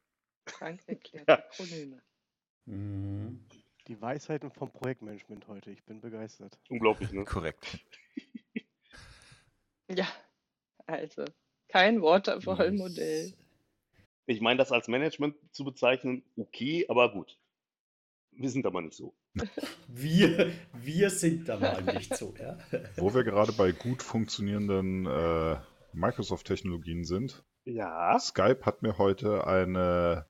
Frank 0.46 0.82
erklärt 0.88 1.30
Ja. 1.30 1.42
Mhm. 2.66 3.46
Die 3.92 4.02
Weisheiten 4.02 4.52
vom 4.52 4.72
Projektmanagement 4.72 5.50
heute. 5.50 5.70
Ich 5.70 5.84
bin 5.84 6.00
begeistert. 6.00 6.58
Unglaublich, 6.70 7.12
ne? 7.12 7.26
Korrekt. 7.26 7.80
Ja, 9.94 10.08
also 10.86 11.26
kein 11.68 12.02
Waterfall-Modell. 12.02 13.34
Ich 14.28 14.40
meine, 14.40 14.58
das 14.60 14.72
als 14.72 14.88
Management 14.88 15.36
zu 15.52 15.66
bezeichnen, 15.66 16.24
okay, 16.38 16.86
aber 16.88 17.12
gut. 17.12 17.38
Wir 18.32 18.50
sind 18.50 18.66
aber 18.66 18.82
nicht 18.82 18.94
so. 18.96 19.14
Wir, 19.90 20.54
wir 20.72 21.10
sind 21.10 21.50
da 21.50 21.58
mal 21.58 21.84
nicht 21.84 22.16
so, 22.16 22.34
ja. 22.40 22.58
Wo 22.96 23.14
wir 23.14 23.26
gerade 23.26 23.52
bei 23.52 23.74
gut 23.74 24.02
funktionierenden 24.02 25.06
äh, 25.06 25.58
Microsoft-Technologien 25.92 27.04
sind, 27.04 27.44
Ja. 27.66 28.18
Skype 28.18 28.66
hat 28.66 28.84
mir 28.84 28.98
heute 28.98 29.46
eine 29.46 30.26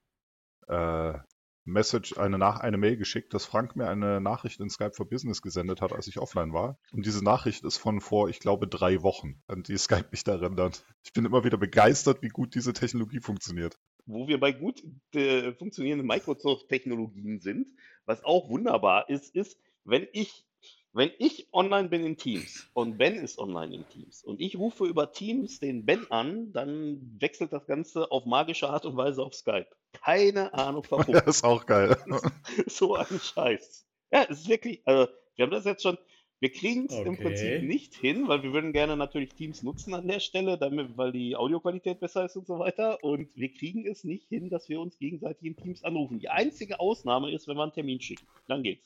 äh, 0.68 1.20
Message, 1.64 2.18
eine, 2.18 2.38
nach, 2.38 2.60
eine 2.60 2.78
Mail 2.78 2.98
geschickt, 2.98 3.34
dass 3.34 3.46
Frank 3.46 3.76
mir 3.76 3.88
eine 3.88 4.20
Nachricht 4.20 4.60
in 4.60 4.70
Skype 4.70 4.94
for 4.94 5.08
Business 5.08 5.42
gesendet 5.42 5.82
hat, 5.82 5.94
als 5.94 6.08
ich 6.08 6.18
offline 6.18 6.54
war. 6.54 6.78
Und 6.92 7.06
diese 7.06 7.24
Nachricht 7.24 7.64
ist 7.64 7.78
von 7.78 8.02
vor, 8.02 8.30
ich 8.30 8.40
glaube, 8.40 8.68
drei 8.68 9.04
Wochen, 9.04 9.42
an 9.48 9.64
die 9.64 9.78
Skype 9.78 10.08
mich 10.12 10.24
da 10.24 10.34
erinnert. 10.34 10.84
Ich 11.04 11.14
bin 11.14 11.26
immer 11.26 11.44
wieder 11.44 11.58
begeistert, 11.58 12.22
wie 12.22 12.30
gut 12.30 12.56
diese 12.56 12.74
Technologie 12.74 13.20
funktioniert. 13.20 13.78
Wo 14.06 14.28
wir 14.28 14.40
bei 14.40 14.52
gut 14.52 14.84
äh, 15.14 15.54
funktionierenden 15.54 16.08
Microsoft-Technologien 16.08 17.40
sind, 17.40 17.70
was 18.06 18.24
auch 18.24 18.50
wunderbar 18.50 19.10
ist, 19.10 19.36
ist, 19.36 19.60
wenn 19.84 20.08
ich, 20.14 20.46
wenn 20.94 21.12
ich 21.20 21.48
online 21.54 21.90
bin 21.90 22.04
in 22.04 22.18
Teams 22.18 22.68
und 22.74 22.98
Ben 22.98 23.16
ist 23.16 23.38
online 23.38 23.76
in 23.76 23.88
Teams 23.88 24.24
und 24.24 24.42
ich 24.42 24.58
rufe 24.58 24.86
über 24.86 25.12
Teams 25.12 25.60
den 25.60 25.86
Ben 25.86 26.10
an, 26.10 26.52
dann 26.52 27.18
wechselt 27.20 27.54
das 27.54 27.68
Ganze 27.68 28.12
auf 28.12 28.26
magische 28.26 28.70
Art 28.70 28.86
und 28.86 28.98
Weise 28.98 29.22
auf 29.22 29.36
Skype. 29.36 29.68
Keine 29.94 30.54
Ahnung 30.54 30.86
warum. 30.90 31.14
Das 31.14 31.28
ist 31.28 31.44
auch 31.44 31.66
geil. 31.66 31.98
so 32.68 32.96
ein 32.96 33.20
Scheiß. 33.20 33.86
Ja, 34.12 34.24
es 34.30 34.42
ist 34.42 34.50
wirklich, 34.50 34.82
also 34.86 35.12
wir 35.36 35.44
haben 35.46 35.52
das 35.52 35.66
jetzt 35.66 35.84
schon, 35.84 35.98
wir 36.40 36.52
kriegen 36.52 36.88
es 36.88 36.94
im 36.96 37.14
Okay. 37.14 37.24
Prinzip 37.24 37.64
nicht 37.64 37.94
hin, 37.94 38.28
weil 38.28 38.42
wir 38.42 38.52
würden 38.52 38.74
gerne 38.74 38.98
natürlich 38.98 39.34
Teams 39.36 39.62
nutzen 39.64 39.94
an 39.94 40.08
der 40.08 40.20
Stelle, 40.20 40.58
damit, 40.58 40.98
weil 40.98 41.12
die 41.12 41.36
Audioqualität 41.36 42.00
besser 42.00 42.26
ist 42.26 42.36
und 42.36 42.48
so 42.48 42.58
weiter. 42.58 43.04
Und 43.04 43.36
wir 43.36 43.54
kriegen 43.54 43.86
es 43.86 44.04
nicht 44.04 44.28
hin, 44.30 44.50
dass 44.50 44.68
wir 44.68 44.80
uns 44.80 44.98
gegenseitig 44.98 45.46
in 45.46 45.56
Teams 45.56 45.84
anrufen. 45.84 46.20
Die 46.20 46.30
einzige 46.30 46.80
Ausnahme 46.80 47.32
ist, 47.32 47.48
wenn 47.48 47.58
wir 47.58 47.64
einen 47.64 47.74
Termin 47.74 48.02
schicken. 48.02 48.26
Dann 48.48 48.64
geht's. 48.64 48.84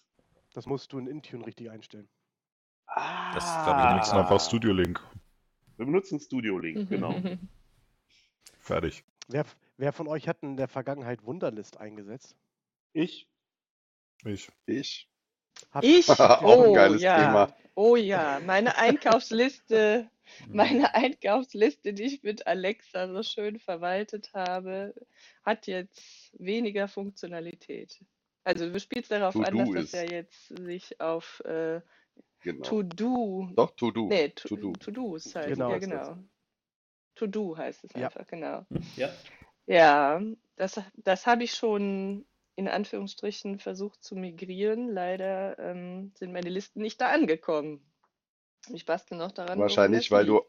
Das 0.53 0.65
musst 0.65 0.91
du 0.91 0.99
in 0.99 1.07
Intune 1.07 1.45
richtig 1.45 1.69
einstellen. 1.69 2.09
Ah, 2.87 3.33
Das 3.33 3.43
glaub 3.63 3.77
ich 3.77 3.83
Wir 3.83 3.87
nämlich 3.87 4.03
nutzen 4.05 4.17
einfach 4.19 4.41
Studio 4.41 4.73
Link. 4.73 5.01
Wir 5.77 5.85
benutzen 5.85 6.19
Studio 6.19 6.57
Link, 6.59 6.89
genau. 6.89 7.15
Fertig. 8.59 9.03
Wer, 9.27 9.45
wer 9.77 9.93
von 9.93 10.07
euch 10.07 10.27
hat 10.27 10.41
in 10.43 10.57
der 10.57 10.67
Vergangenheit 10.67 11.23
Wunderlist 11.23 11.77
eingesetzt? 11.77 12.35
Ich, 12.93 13.27
Ich. 14.23 14.49
Ich. 14.65 15.09
Habt- 15.71 15.85
Ich? 15.85 16.07
Auch 16.09 16.41
ein 16.41 16.45
Oh 16.69 16.73
geiles 16.73 17.01
ja. 17.01 17.17
Thema. 17.25 17.55
Oh 17.75 17.95
ja, 17.97 18.39
meine 18.45 18.77
Einkaufsliste, 18.77 20.09
meine 20.49 20.93
Einkaufsliste, 20.95 21.93
die 21.93 22.03
ich 22.03 22.23
mit 22.23 22.47
Alexa 22.47 23.11
so 23.13 23.21
schön 23.21 23.59
verwaltet 23.59 24.33
habe, 24.33 24.93
hat 25.43 25.67
jetzt 25.67 26.31
weniger 26.39 26.87
Funktionalität. 26.87 27.99
Also 28.45 28.69
du 28.71 28.79
spielst 28.79 29.11
darauf 29.11 29.33
To 29.33 29.41
an, 29.41 29.53
do 29.57 29.73
dass 29.73 29.83
ist. 29.85 29.93
das 29.93 30.01
ja 30.03 30.09
jetzt 30.09 30.47
sich 30.57 30.99
auf 31.01 31.41
äh, 31.45 31.81
Genau. 32.41 32.63
To-Do, 32.63 33.49
Doch, 33.55 33.71
to 33.75 33.89
do. 33.89 34.07
nee, 34.07 34.29
To 34.29 34.55
do. 34.55 34.71
To-Dos 34.73 35.33
heißt 35.35 35.49
Genau 35.49 35.71
ja 35.71 35.75
ist 35.77 35.89
das. 35.91 36.07
genau. 36.09 36.23
To-Do 37.15 37.57
heißt 37.57 37.83
es 37.85 37.93
Ja. 37.93 38.05
einfach, 38.07 38.27
genau. 38.27 38.65
Ja. 38.95 39.11
Ja, 39.67 40.21
das, 40.55 40.79
das 40.95 41.25
habe 41.25 41.43
ich 41.43 41.53
schon 41.53 42.25
in 42.55 42.67
Anführungsstrichen 42.67 43.59
versucht 43.59 44.03
zu 44.03 44.15
migrieren. 44.15 44.89
Leider 44.89 45.59
ähm, 45.59 46.11
sind 46.15 46.31
meine 46.31 46.49
Listen 46.49 46.81
nicht 46.81 47.01
da 47.01 47.09
angekommen. 47.09 47.81
Ich 48.69 48.85
bastel 48.85 49.17
noch 49.17 49.31
daran. 49.31 49.59
Wahrscheinlich, 49.59 50.11
weil 50.11 50.25
du. 50.25 50.41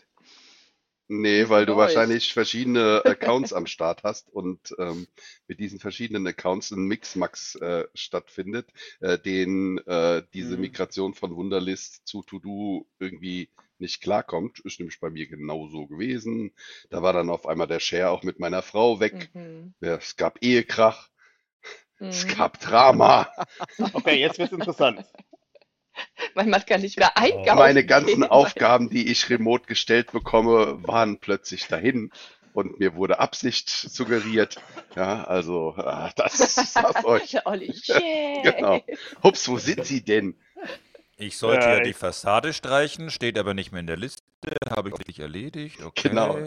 Nee, 1.09 1.49
weil 1.49 1.67
du 1.67 1.77
Läuft. 1.77 1.77
wahrscheinlich 1.77 2.33
verschiedene 2.33 3.05
Accounts 3.07 3.53
am 3.53 3.67
Start 3.67 4.03
hast 4.03 4.29
und 4.33 4.75
ähm, 4.79 5.07
mit 5.47 5.61
diesen 5.61 5.79
verschiedenen 5.79 6.27
Accounts 6.27 6.73
ein 6.73 6.85
Mixmax 6.87 7.55
äh, 7.57 7.85
stattfindet, 7.95 8.69
äh, 9.01 9.17
den 9.17 9.79
äh, 9.87 10.23
diese 10.35 10.57
Mhm. 10.57 10.57
Migration 10.57 11.15
von 11.15 11.37
Wunderlist 11.37 12.03
zu 12.09 12.23
To-Do 12.25 12.87
irgendwie 12.99 13.49
nicht 13.79 14.01
klarkommt. 14.03 14.59
Ist 14.61 14.81
nämlich 14.81 14.99
bei 14.99 15.11
mir 15.11 15.29
genauso 15.29 15.87
gewesen. 15.87 16.53
Da 16.91 17.03
war 17.03 17.13
dann 17.13 17.31
auf 17.31 17.47
einmal 17.47 17.69
der 17.69 17.81
Share 17.81 18.11
auch 18.11 18.25
mit 18.25 18.41
meiner 18.41 18.63
Frau 18.63 18.99
weg. 18.99 19.31
Mhm. 19.35 19.75
Ja, 19.81 19.95
Es 19.97 20.17
gab 20.17 20.43
Ehekrach, 20.43 21.09
es 22.09 22.27
Mhm. 22.27 22.27
gab 22.27 22.61
Drama. 22.61 23.29
okay, 23.93 24.21
jetzt 24.21 24.39
wird's 24.39 24.53
interessant. 24.53 25.05
Manchmal 26.37 26.63
kann 26.63 26.85
ich 26.85 26.97
mehr 26.99 27.17
einkaufen. 27.17 27.57
Meine 27.57 27.85
ganzen 27.85 28.07
gehen, 28.09 28.21
weil- 28.21 28.29
Aufgaben, 28.29 28.91
die 28.91 29.11
ich 29.11 29.31
remote 29.31 29.67
gestellt 29.67 30.13
bekomme, 30.13 30.87
waren 30.87 31.19
plötzlich 31.19 31.67
dahin 31.67 32.13
und 32.53 32.79
mir 32.79 32.95
wurde 32.95 33.19
Absicht 33.21 33.71
suggeriert. 33.71 34.57
Ja, 34.95 35.25
also, 35.25 35.75
ah, 35.79 36.13
das 36.15 36.37
sag's 36.75 37.05
euch. 37.07 37.31
Der 37.31 37.47
Olli, 37.47 37.75
yeah. 37.89 38.43
Genau. 38.53 38.83
Hups, 39.23 39.49
wo 39.49 39.57
sind 39.57 39.87
Sie 39.87 40.03
denn? 40.05 40.39
Ich 41.17 41.39
sollte 41.39 41.67
Ja, 41.67 41.77
ja 41.79 41.81
die 41.83 41.95
Fassade 41.95 42.53
streichen, 42.53 43.09
steht 43.11 43.39
aber 43.39 43.55
nicht 43.55 43.73
mehr 43.73 43.81
in 43.81 43.87
der 43.87 43.97
Liste. 43.97 44.23
Habe 44.69 44.91
ich 44.91 44.99
richtig 44.99 45.19
erledigt. 45.21 45.83
Okay. 45.83 46.11
Genau. 46.11 46.39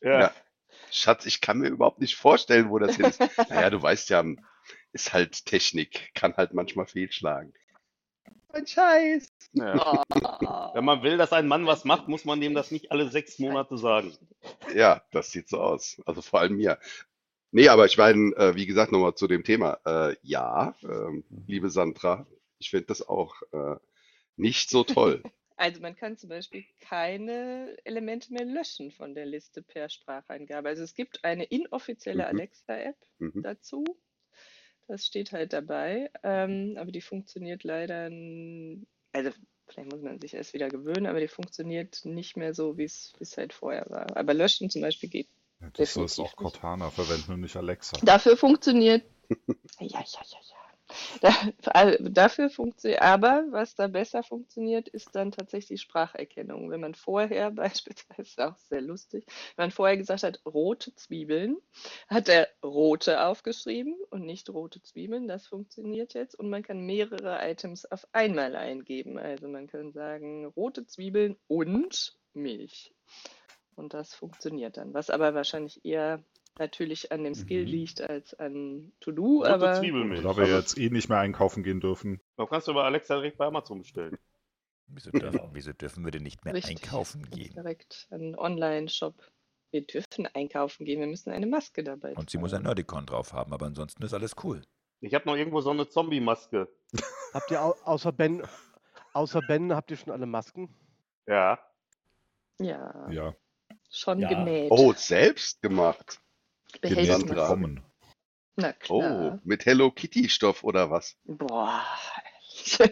Ja. 0.00 0.20
Ja. 0.20 0.32
Schatz, 0.90 1.26
ich 1.26 1.42
kann 1.42 1.58
mir 1.58 1.68
überhaupt 1.68 2.00
nicht 2.00 2.16
vorstellen, 2.16 2.70
wo 2.70 2.78
das 2.78 2.96
hin 2.96 3.04
ist. 3.04 3.20
Naja, 3.50 3.68
du 3.68 3.82
weißt 3.82 4.08
ja, 4.08 4.24
ist 4.92 5.12
halt 5.12 5.44
Technik, 5.44 6.10
kann 6.14 6.34
halt 6.38 6.54
manchmal 6.54 6.86
fehlschlagen. 6.86 7.52
Ein 8.50 8.66
Scheiß. 8.66 9.28
Ja. 9.52 9.74
Oh. 9.76 10.02
Wenn 10.74 10.84
man 10.84 11.02
will, 11.02 11.16
dass 11.18 11.32
ein 11.32 11.48
Mann 11.48 11.66
was 11.66 11.84
macht, 11.84 12.08
muss 12.08 12.24
man 12.24 12.40
dem 12.40 12.54
das 12.54 12.70
nicht 12.70 12.90
alle 12.90 13.08
sechs 13.08 13.38
Monate 13.38 13.76
sagen. 13.78 14.12
Ja, 14.74 15.02
das 15.12 15.30
sieht 15.32 15.48
so 15.48 15.60
aus. 15.60 16.00
Also 16.06 16.22
vor 16.22 16.40
allem 16.40 16.56
mir. 16.56 16.78
Nee, 17.50 17.68
aber 17.68 17.86
ich 17.86 17.96
meine, 17.96 18.34
äh, 18.36 18.54
wie 18.54 18.66
gesagt, 18.66 18.92
nochmal 18.92 19.14
zu 19.14 19.26
dem 19.26 19.44
Thema. 19.44 19.78
Äh, 19.86 20.16
ja, 20.22 20.74
ähm, 20.82 21.24
liebe 21.46 21.70
Sandra, 21.70 22.26
ich 22.58 22.70
finde 22.70 22.86
das 22.86 23.06
auch 23.06 23.34
äh, 23.52 23.76
nicht 24.36 24.70
so 24.70 24.84
toll. 24.84 25.22
Also 25.60 25.80
man 25.80 25.96
kann 25.96 26.16
zum 26.16 26.28
Beispiel 26.28 26.64
keine 26.88 27.76
Elemente 27.82 28.32
mehr 28.32 28.44
löschen 28.44 28.92
von 28.92 29.16
der 29.16 29.26
Liste 29.26 29.60
per 29.60 29.88
Spracheingabe. 29.88 30.68
Also 30.68 30.84
es 30.84 30.94
gibt 30.94 31.24
eine 31.24 31.42
inoffizielle 31.42 32.22
Mhm. 32.22 32.28
Alexa-App 32.28 32.94
Mhm. 33.18 33.42
dazu. 33.42 33.84
Das 34.88 35.06
steht 35.06 35.32
halt 35.32 35.52
dabei, 35.52 36.10
ähm, 36.22 36.76
aber 36.78 36.90
die 36.90 37.02
funktioniert 37.02 37.62
leider, 37.62 38.10
also 39.12 39.30
Vielleicht 39.68 39.92
muss 39.92 40.02
man 40.02 40.20
sich 40.20 40.34
erst 40.34 40.54
wieder 40.54 40.68
gewöhnen, 40.68 41.06
aber 41.06 41.20
die 41.20 41.28
funktioniert 41.28 42.04
nicht 42.04 42.36
mehr 42.36 42.54
so, 42.54 42.78
wie 42.78 42.84
es 42.84 43.12
halt 43.36 43.52
vorher 43.52 43.86
war. 43.90 44.16
Aber 44.16 44.34
löschen 44.34 44.70
zum 44.70 44.82
Beispiel 44.82 45.08
geht. 45.08 45.28
Ja, 45.60 45.70
du 45.70 45.84
sollst 45.84 46.18
auch 46.20 46.36
Cortana 46.36 46.90
verwenden 46.90 47.32
und 47.32 47.40
nicht 47.40 47.56
Alexa. 47.56 47.98
Dafür 48.02 48.36
funktioniert. 48.36 49.04
Ja, 49.80 50.00
ja, 50.00 50.00
ja, 50.00 50.38
ja. 50.50 50.57
All- 51.66 51.98
dafür 52.10 52.50
funktioniert, 52.50 53.02
aber 53.02 53.44
was 53.50 53.74
da 53.74 53.88
besser 53.88 54.22
funktioniert, 54.22 54.88
ist 54.88 55.14
dann 55.14 55.32
tatsächlich 55.32 55.80
Spracherkennung. 55.82 56.70
Wenn 56.70 56.80
man 56.80 56.94
vorher 56.94 57.50
beispielsweise, 57.52 58.48
auch 58.48 58.56
sehr 58.56 58.80
lustig, 58.80 59.24
wenn 59.56 59.64
man 59.64 59.70
vorher 59.70 59.96
gesagt 59.96 60.22
hat, 60.22 60.40
rote 60.46 60.94
Zwiebeln, 60.94 61.58
hat 62.08 62.28
er 62.28 62.48
rote 62.62 63.22
aufgeschrieben 63.24 63.96
und 64.10 64.24
nicht 64.24 64.48
rote 64.50 64.82
Zwiebeln. 64.82 65.28
Das 65.28 65.46
funktioniert 65.46 66.14
jetzt 66.14 66.34
und 66.34 66.48
man 66.50 66.62
kann 66.62 66.80
mehrere 66.80 67.38
Items 67.48 67.84
auf 67.84 68.06
einmal 68.12 68.56
eingeben. 68.56 69.18
Also 69.18 69.48
man 69.48 69.66
kann 69.66 69.92
sagen, 69.92 70.46
rote 70.46 70.86
Zwiebeln 70.86 71.36
und 71.48 72.16
Milch. 72.34 72.94
Und 73.76 73.94
das 73.94 74.12
funktioniert 74.14 74.76
dann. 74.76 74.92
Was 74.92 75.08
aber 75.10 75.34
wahrscheinlich 75.34 75.84
eher 75.84 76.22
natürlich 76.58 77.10
an 77.12 77.24
dem 77.24 77.34
Skill 77.34 77.62
Mhm. 77.64 77.68
liegt 77.70 78.00
als 78.00 78.34
an 78.34 78.92
To-Do, 79.00 79.44
aber 79.44 79.74
Zwiebelmilch. 79.74 80.22
Da 80.22 80.36
wir 80.36 80.44
Also, 80.44 80.56
jetzt 80.56 80.78
eh 80.78 80.90
nicht 80.90 81.08
mehr 81.08 81.18
einkaufen 81.18 81.62
gehen 81.62 81.80
dürfen. 81.80 82.20
da 82.36 82.46
kannst 82.46 82.68
du 82.68 82.74
bei 82.74 82.82
Alexa 82.84 83.16
direkt 83.16 83.38
bei 83.38 83.46
Amazon 83.46 83.78
bestellen. 83.80 84.18
Wieso 84.88 85.10
dürfen, 85.10 85.40
wieso 85.54 85.72
dürfen 85.72 86.04
wir 86.04 86.10
denn 86.10 86.22
nicht 86.22 86.44
mehr 86.44 86.54
Richtig. 86.54 86.82
einkaufen 86.82 87.22
ganz 87.22 87.34
gehen? 87.36 87.54
direkt 87.54 88.06
an 88.10 88.34
Online-Shop. 88.36 89.14
Wir 89.70 89.86
dürfen 89.86 90.26
einkaufen 90.32 90.86
gehen, 90.86 91.00
wir 91.00 91.06
müssen 91.06 91.30
eine 91.30 91.46
Maske 91.46 91.84
dabei 91.84 92.14
Und 92.14 92.30
sie 92.30 92.38
muss 92.38 92.52
ein 92.52 92.62
tragen. 92.62 92.64
Nerdicon 92.68 93.04
drauf 93.06 93.34
haben, 93.34 93.52
aber 93.52 93.66
ansonsten 93.66 94.02
ist 94.02 94.14
alles 94.14 94.34
cool. 94.42 94.62
Ich 95.00 95.12
habe 95.14 95.26
noch 95.26 95.36
irgendwo 95.36 95.60
so 95.60 95.70
eine 95.70 95.88
Zombie-Maske. 95.88 96.68
Habt 97.34 97.50
ihr 97.50 97.62
au 97.62 97.74
außer 97.84 98.12
Ben, 98.12 98.42
außer 99.12 99.42
Ben, 99.42 99.74
habt 99.74 99.90
ihr 99.90 99.98
schon 99.98 100.12
alle 100.12 100.24
Masken? 100.26 100.74
Ja. 101.26 101.58
Ja, 102.58 103.08
Ja, 103.10 103.34
schon 103.90 104.20
Ja. 104.20 104.28
genäht. 104.28 104.70
Oh, 104.72 104.92
selbst 104.94 105.60
gemacht. 105.60 106.20
Sandra. 106.82 107.42
bekommen. 107.42 107.82
Na 108.56 108.74
Oh, 108.88 109.00
klar. 109.00 109.40
mit 109.44 109.66
Hello 109.66 109.90
Kitty 109.90 110.28
Stoff 110.28 110.64
oder 110.64 110.90
was? 110.90 111.16
Boah. 111.24 111.84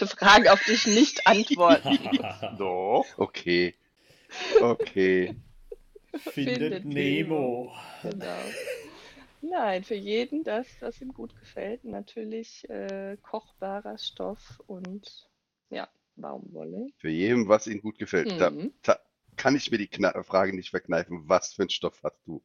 Die 0.00 0.06
Fragen, 0.06 0.48
auf 0.48 0.62
die 0.64 0.72
ich 0.72 0.86
nicht 0.86 1.26
antworten. 1.26 1.98
Doch. 2.58 3.06
Okay. 3.16 3.74
Okay. 4.60 5.36
Findet 6.18 6.82
Findet 6.82 6.84
Nemo. 6.84 7.72
Genau. 8.02 8.38
Nein, 9.42 9.84
für 9.84 9.94
jeden 9.94 10.44
das, 10.44 10.66
was 10.80 11.00
ihm 11.00 11.12
gut 11.12 11.38
gefällt. 11.38 11.84
Natürlich 11.84 12.68
äh, 12.68 13.16
kochbarer 13.22 13.96
Stoff 13.98 14.60
und 14.66 15.28
ja, 15.70 15.88
Baumwolle. 16.16 16.88
Für 16.98 17.08
jeden, 17.08 17.48
was 17.48 17.66
Ihnen 17.66 17.80
gut 17.80 17.98
gefällt. 17.98 18.32
Mhm. 18.32 18.72
da 18.82 18.98
kann 19.40 19.56
ich 19.56 19.70
mir 19.70 19.78
die 19.78 19.88
Kna 19.88 20.22
Frage 20.22 20.54
nicht 20.54 20.70
verkneifen. 20.70 21.28
Was 21.28 21.54
für 21.54 21.62
einen 21.62 21.70
Stoff 21.70 22.00
hast 22.02 22.20
du? 22.26 22.42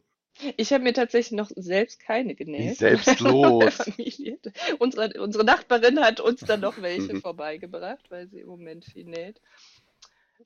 Ich 0.58 0.74
habe 0.74 0.84
mir 0.84 0.94
tatsächlich 0.94 1.38
noch 1.38 1.50
selbst 1.56 2.00
keine 2.00 2.34
Wie 2.34 2.36
genäht. 2.36 2.78
selbstlos. 2.78 3.80
Unsere, 4.80 5.22
unsere 5.22 5.44
Nachbarin 5.46 6.00
hat 6.00 6.20
uns 6.20 6.42
dann 6.42 6.62
noch 6.62 6.82
welche 6.82 7.14
Mhm. 7.14 7.22
vorbeigebracht, 7.22 8.10
weil 8.10 8.28
sie 8.28 8.40
im 8.40 8.48
Moment 8.48 8.86
viel 8.86 9.06
näht. 9.06 9.40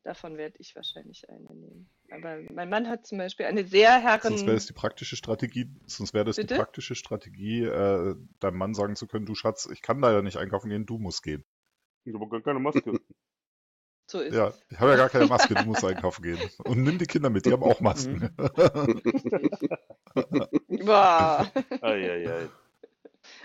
Davon 0.03 0.38
werde 0.38 0.56
ich 0.60 0.75
wahrscheinlich 0.75 1.29
eine 1.29 1.53
nehmen. 1.53 1.89
Aber 2.12 2.39
mein 2.53 2.70
Mann 2.70 2.88
hat 2.88 3.06
zum 3.06 3.18
Beispiel 3.18 3.48
eine 3.48 3.65
sehr 3.65 3.91
Sonst 4.22 4.46
wäre 4.46 4.56
das 4.56 4.63
herren... 4.63 4.68
die 4.68 4.74
praktische 4.74 5.15
Strategie, 5.15 5.68
sonst 5.88 6.13
wäre 6.13 6.25
das 6.25 6.36
die 6.36 6.44
Bitte? 6.44 6.56
praktische 6.56 6.96
Strategie, 6.96 7.63
äh, 7.63 8.15
deinem 8.39 8.58
Mann 8.58 8.74
sagen 8.74 8.96
zu 8.96 9.08
können, 9.08 9.25
du 9.25 9.36
Schatz, 9.36 9.68
ich 9.72 9.82
kann 9.82 10.00
leider 10.00 10.22
nicht 10.22 10.38
einkaufen 10.38 10.70
gehen, 10.70 10.86
du 10.86 10.98
musst 11.00 11.24
gehen. 11.24 11.44
Ich 12.06 12.13
habe 12.13 12.27
gar 12.29 12.41
keine 12.41 12.60
Maske. 12.60 12.94
So 14.10 14.22
ist 14.22 14.36
Ja, 14.36 14.48
es. 14.48 14.60
ich 14.72 14.80
habe 14.80 14.92
ja 14.92 14.98
gar 14.98 15.10
keine 15.10 15.28
Maske, 15.28 15.56
du 15.56 15.63
musst 15.66 15.84
einkaufen 15.84 16.24
gehen. 16.24 16.39
Und 16.66 16.84
nimm 16.84 16.98
die 16.98 17.06
Kinder 17.06 17.30
mit, 17.30 17.46
die 17.46 17.54
haben 17.54 17.63
auch 17.63 17.80
Masken. 17.80 18.30
Boah. 20.86 21.51
Eieiei. 21.81 22.50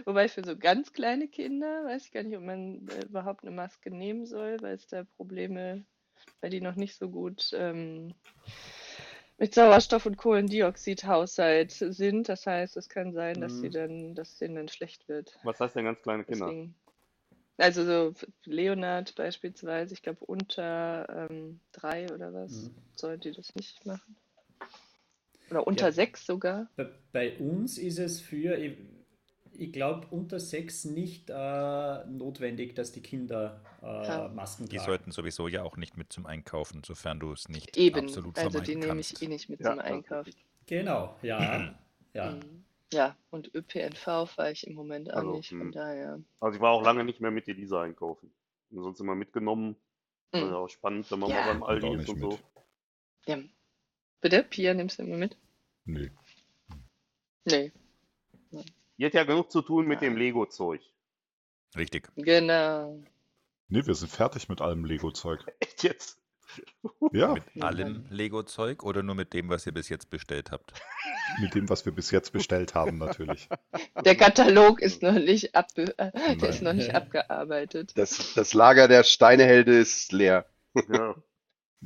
Wobei 0.07 0.29
für 0.29 0.45
so 0.45 0.57
ganz 0.57 0.93
kleine 0.93 1.29
Kinder 1.29 1.85
weiß 1.85 2.07
ich 2.07 2.12
gar 2.12 2.23
nicht, 2.23 2.37
ob 2.37 2.43
man 2.43 2.88
äh, 2.88 3.05
überhaupt 3.05 3.45
eine 3.45 3.55
Maske 3.55 3.91
nehmen 3.91 4.27
soll, 4.27 4.57
weil 4.62 4.75
es 4.75 4.87
da 4.87 5.05
Probleme, 5.17 5.85
weil 6.41 6.51
die 6.51 6.61
noch 6.61 6.77
nicht 6.77 6.97
so 6.97 7.11
gut 7.11 7.51
ähm, 7.55 8.15
mit 9.38 9.55
Sauerstoff 9.55 10.07
und 10.07 10.17
Kohlendioxidhaushalt 10.17 11.73
sind. 11.73 12.29
Das 12.29 12.47
heißt, 12.47 12.77
es 12.77 12.88
kann 12.88 13.12
sein, 13.12 13.41
dass 13.41 13.61
sie 13.61 13.69
Mhm. 13.69 13.73
dann, 13.73 14.15
dass 14.15 14.38
denen 14.38 14.55
dann 14.55 14.69
schlecht 14.69 15.09
wird. 15.09 15.37
Was 15.43 15.61
heißt 15.61 15.77
denn 15.77 15.85
ganz 15.85 16.01
kleine 16.03 16.25
Kinder? 16.25 16.47
Deswegen. 16.47 16.75
Also 17.57 17.85
so 17.85 18.14
Leonard 18.45 19.14
beispielsweise, 19.14 19.95
ich 19.95 20.03
glaube 20.03 20.25
unter 20.25 21.29
ähm, 21.31 21.61
drei 21.73 22.12
oder 22.12 22.33
was, 22.35 22.51
Mhm. 22.53 22.75
sollte 22.97 23.33
das 23.33 23.55
nicht 23.55 23.87
machen. 23.87 24.17
Oder 25.51 25.67
unter 25.67 25.87
Ja. 25.87 25.93
sechs 25.93 26.27
sogar. 26.27 26.69
Bei, 27.12 27.37
uns 27.38 27.79
ist 27.79 27.99
es 27.99 28.21
für, 28.21 28.57
ich, 28.59 28.77
ich 29.53 29.73
glaube, 29.73 30.09
unter 30.11 30.40
sechs 30.40 30.85
nicht 30.85 31.31
äh, 31.31 32.05
notwendig, 32.07 32.75
dass 32.75 32.90
die 32.90 33.03
Kinder 33.03 33.61
äh. 33.83 34.29
Masken 34.35 34.67
Die 34.67 34.77
tragen. 34.77 34.87
sollten 34.87 35.11
sowieso 35.12 35.47
ja 35.47 35.62
auch 35.62 35.77
nicht 35.77 35.97
mit 35.97 36.12
zum 36.12 36.27
Einkaufen, 36.27 36.83
sofern 36.85 37.21
du 37.21 37.33
es 37.33 37.49
nicht 37.49 37.77
Eben, 37.77 38.07
absolut 38.07 38.37
also 38.37 38.59
die 38.59 38.73
vermeiden 38.73 38.81
nehme 38.81 38.95
kannst. 38.97 39.12
ich 39.12 39.23
eh 39.23 39.29
nicht 39.29 39.49
mit 39.49 39.61
Ja, 39.61 39.71
zum 39.71 39.79
Einkaufen. 39.81 40.35
Genau, 40.67 41.17
ja. 41.23 41.79
ja. 42.14 42.31
Mhm. 42.33 42.63
Ja, 42.95 43.17
und 43.31 43.55
ÖPNV 43.55 44.03
fahre 44.31 44.53
ich 44.53 44.67
im 44.67 44.75
Moment 44.75 45.11
auch 45.13 45.17
Also, 45.19 45.33
nicht, 45.37 45.49
von 45.51 45.61
hm. 45.61 45.73
daher. 45.73 46.21
Also 46.41 46.57
ich 46.57 46.63
war 46.63 46.71
auch 46.73 46.83
lange 46.83 47.05
nicht 47.05 47.21
mehr 47.21 47.31
mit 47.31 47.49
Elisa 47.49 47.83
einkaufen. 47.83 48.33
Und 48.71 48.83
sonst 48.83 49.01
immer 49.01 49.15
mitgenommen. 49.15 49.77
Das 50.31 50.43
ist 50.43 50.49
Mhm. 50.49 50.55
auch 50.55 50.69
spannend, 50.69 51.11
wenn 51.11 51.19
man 51.21 51.31
Ja. 51.31 51.37
mal 51.43 51.53
beim 51.53 51.63
Aldi 51.63 51.87
auch 51.87 51.93
ist 51.93 51.99
nicht 51.99 52.09
und 52.11 52.19
so. 52.21 52.29
mit. 52.31 52.41
Ja. 53.27 53.39
Bitte? 54.21 54.43
Pia, 54.43 54.75
nimmst 54.75 54.99
du 54.99 55.03
immer 55.03 55.17
mit? 55.17 55.37
Nee. 55.85 56.11
Nee, 57.45 57.73
Die 58.97 59.05
hat 59.05 59.15
ja 59.15 59.25
genug 59.25 59.51
zu 59.51 59.61
tun 59.63 59.87
mit 59.87 60.01
Ja. 60.01 60.09
dem 60.09 60.17
Lego-Zeug. 60.17 60.81
Richtig. 61.77 62.09
genau. 62.17 63.03
Nee, 63.69 63.85
wir 63.87 63.95
sind 63.95 64.11
fertig 64.11 64.49
mit 64.49 64.61
allem 64.61 64.85
Lego-Zeug. 64.85 65.45
Echt 65.61 65.83
jetzt? 65.83 66.19
Ja, 67.12 67.35
Mit 67.35 67.62
allem 67.62 68.07
Lego-Zeug 68.11 68.83
oder 68.83 69.03
nur 69.03 69.14
mit 69.14 69.33
dem, 69.33 69.49
was 69.49 69.67
ihr 69.67 69.73
bis 69.73 69.88
jetzt 69.88 70.11
bestellt 70.11 70.51
habt? 70.51 70.73
mit 71.40 71.55
dem, 71.55 71.69
was 71.69 71.85
wir 71.85 71.93
bis 71.93 72.11
jetzt 72.11 72.33
bestellt 72.33 72.75
haben, 72.75 72.99
natürlich. 72.99 73.49
Der 74.05 74.17
Katalog 74.17 74.81
ist 74.81 75.03
noch 75.03 75.12
nicht, 75.12 75.55
abbe 75.55 75.97
äh, 75.99 76.37
der 76.37 76.49
ist 76.49 76.62
noch 76.62 76.73
nicht 76.73 76.95
abgearbeitet. 76.95 77.93
Das, 77.97 78.35
das 78.35 78.55
Lager 78.55 78.88
der 78.88 79.05
Steinehelde 79.05 79.77
ist 79.79 80.12
leer. 80.12 80.47
Ja. 80.88 81.14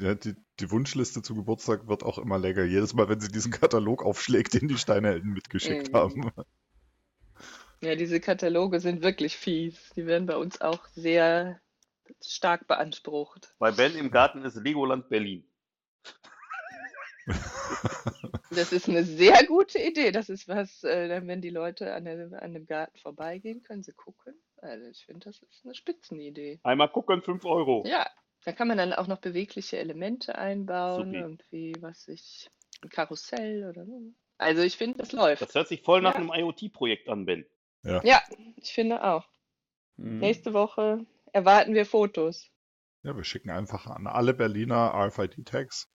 Ja, 0.01 0.15
die, 0.15 0.37
die 0.61 0.71
Wunschliste 0.71 1.23
zu 1.23 1.35
Geburtstag 1.35 1.89
wird 1.89 2.05
auch 2.05 2.19
immer 2.19 2.39
länger. 2.39 2.63
Jedes 2.63 2.95
Mal, 2.95 3.09
wenn 3.09 3.19
sie 3.19 3.33
diesen 3.33 3.51
Katalog 3.51 4.05
aufschlägt, 4.05 4.55
den 4.55 4.69
die 4.69 4.79
Steinehelden 4.79 5.33
mitgeschickt 5.33 5.93
Mhm. 5.93 5.97
haben. 5.97 6.31
Ja, 7.81 7.97
diese 7.97 8.21
Kataloge 8.21 8.79
sind 8.79 9.03
wirklich 9.03 9.37
fies. 9.37 9.91
Die 9.97 10.07
werden 10.07 10.27
bei 10.27 10.37
uns 10.37 10.61
auch 10.61 10.87
sehr 10.95 11.61
stark 12.23 12.67
beansprucht. 12.67 13.55
Bei 13.59 13.71
Ben 13.73 13.95
im 13.97 14.11
Garten 14.11 14.45
ist 14.45 14.57
Legoland 14.57 15.09
Berlin. 15.09 15.45
Das 18.51 18.73
ist 18.73 18.89
eine 18.89 19.05
sehr 19.05 19.45
gute 19.47 19.79
Idee. 19.79 20.11
Das 20.11 20.29
ist 20.31 20.49
was, 20.49 20.83
äh, 20.83 21.21
wenn 21.27 21.43
die 21.43 21.51
Leute 21.51 21.93
an, 21.95 22.05
der, 22.05 22.43
an 22.43 22.55
dem 22.55 22.67
Garten 22.67 22.99
vorbeigehen, 22.99 23.63
können 23.63 23.83
sie 23.83 23.93
gucken. 23.93 24.35
Also 24.57 24.87
ich 24.87 25.05
finde, 25.05 25.27
das 25.27 25.43
ist 25.43 25.65
eine 25.65 25.75
Spitzenidee. 25.75 26.59
Einmal 26.63 26.89
gucken, 26.89 27.23
5 27.23 27.45
Euro. 27.45 27.85
Ja, 27.87 28.09
da 28.45 28.53
kann 28.53 28.69
man 28.69 28.79
dann 28.79 28.93
auch 28.95 29.07
noch 29.07 29.19
bewegliche 29.19 29.79
Elemente 29.79 30.37
einbauen, 30.37 31.11
Supi. 31.11 31.17
irgendwie, 31.19 31.77
was 31.81 32.09
ich, 32.09 32.51
ein 32.83 32.89
Karussell 32.89 33.69
oder 33.69 33.85
so. 33.85 34.01
Also 34.39 34.63
ich 34.63 34.77
finde, 34.77 34.99
das 34.99 35.13
läuft. 35.13 35.43
Das 35.43 35.55
hört 35.55 35.69
sich 35.69 35.83
voll 35.83 36.01
nach 36.01 36.15
Ja. 36.15 36.21
einem 36.21 36.33
IoT-Projekt 36.33 37.09
an, 37.09 37.27
Ben. 37.27 37.45
Ja, 37.83 38.23
ich 38.57 38.73
finde 38.73 39.03
auch. 39.05 39.29
Mhm. 39.97 40.19
Nächste 40.19 40.53
Woche 40.53 41.05
erwarten 41.39 41.75
wir 41.75 41.87
Fotos. 41.87 42.51
Ja, 43.05 43.17
wir 43.17 43.23
schicken 43.23 43.51
einfach 43.51 43.87
an 43.87 44.09
alle 44.09 44.35
Berliner 44.35 44.93
RFID-Tags. 44.93 45.89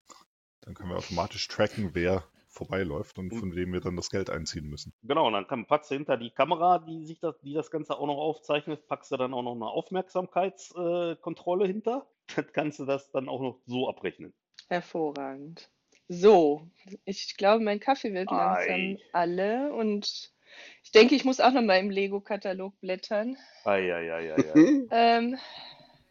Dann 0.60 0.74
können 0.74 0.90
wir 0.90 0.98
automatisch 0.98 1.48
tracken, 1.48 1.94
wer 1.94 2.24
vorbeiläuft 2.48 3.18
und 3.18 3.30
von 3.30 3.54
wem 3.54 3.72
wir 3.72 3.80
dann 3.80 3.96
das 3.96 4.10
Geld 4.10 4.28
einziehen 4.28 4.68
müssen. 4.68 4.92
Genau, 5.02 5.28
und 5.28 5.32
dann 5.32 5.46
kann, 5.46 5.66
packst 5.66 5.90
du 5.90 5.94
hinter 5.94 6.18
die 6.18 6.30
Kamera, 6.30 6.78
die 6.78 7.06
sich 7.06 7.20
das, 7.20 7.40
die 7.40 7.54
das 7.54 7.70
Ganze 7.70 7.96
auch 7.96 8.06
noch 8.06 8.18
aufzeichnet, 8.18 8.86
packst 8.86 9.10
du 9.12 9.16
dann 9.16 9.32
auch 9.32 9.42
noch 9.42 9.54
eine 9.54 9.66
Aufmerksamkeitskontrolle 9.66 11.12
äh, 11.12 11.16
Kontrolle 11.16 11.66
hinter. 11.66 12.06
Dann 12.36 12.52
kannst 12.52 12.78
du 12.78 12.84
das 12.84 13.10
dann 13.10 13.28
auch 13.28 13.40
noch 13.40 13.60
so 13.66 13.88
abrechnen. 13.88 14.32
Hervorragend. 14.68 15.68
So, 16.06 16.68
ich 17.04 17.36
glaube, 17.36 17.64
mein 17.64 17.80
Kaffee 17.80 18.12
wird 18.12 18.30
langsam 18.30 18.74
Ei. 18.74 18.98
alle 19.12 19.72
und 19.72 20.32
ich 20.82 20.92
denke, 20.92 21.14
ich 21.14 21.24
muss 21.24 21.40
auch 21.40 21.52
noch 21.52 21.62
mal 21.62 21.78
im 21.78 21.90
Lego-Katalog 21.90 22.78
blättern. 22.80 23.36
Eieieiei. 23.64 24.36
Ähm, 24.90 25.38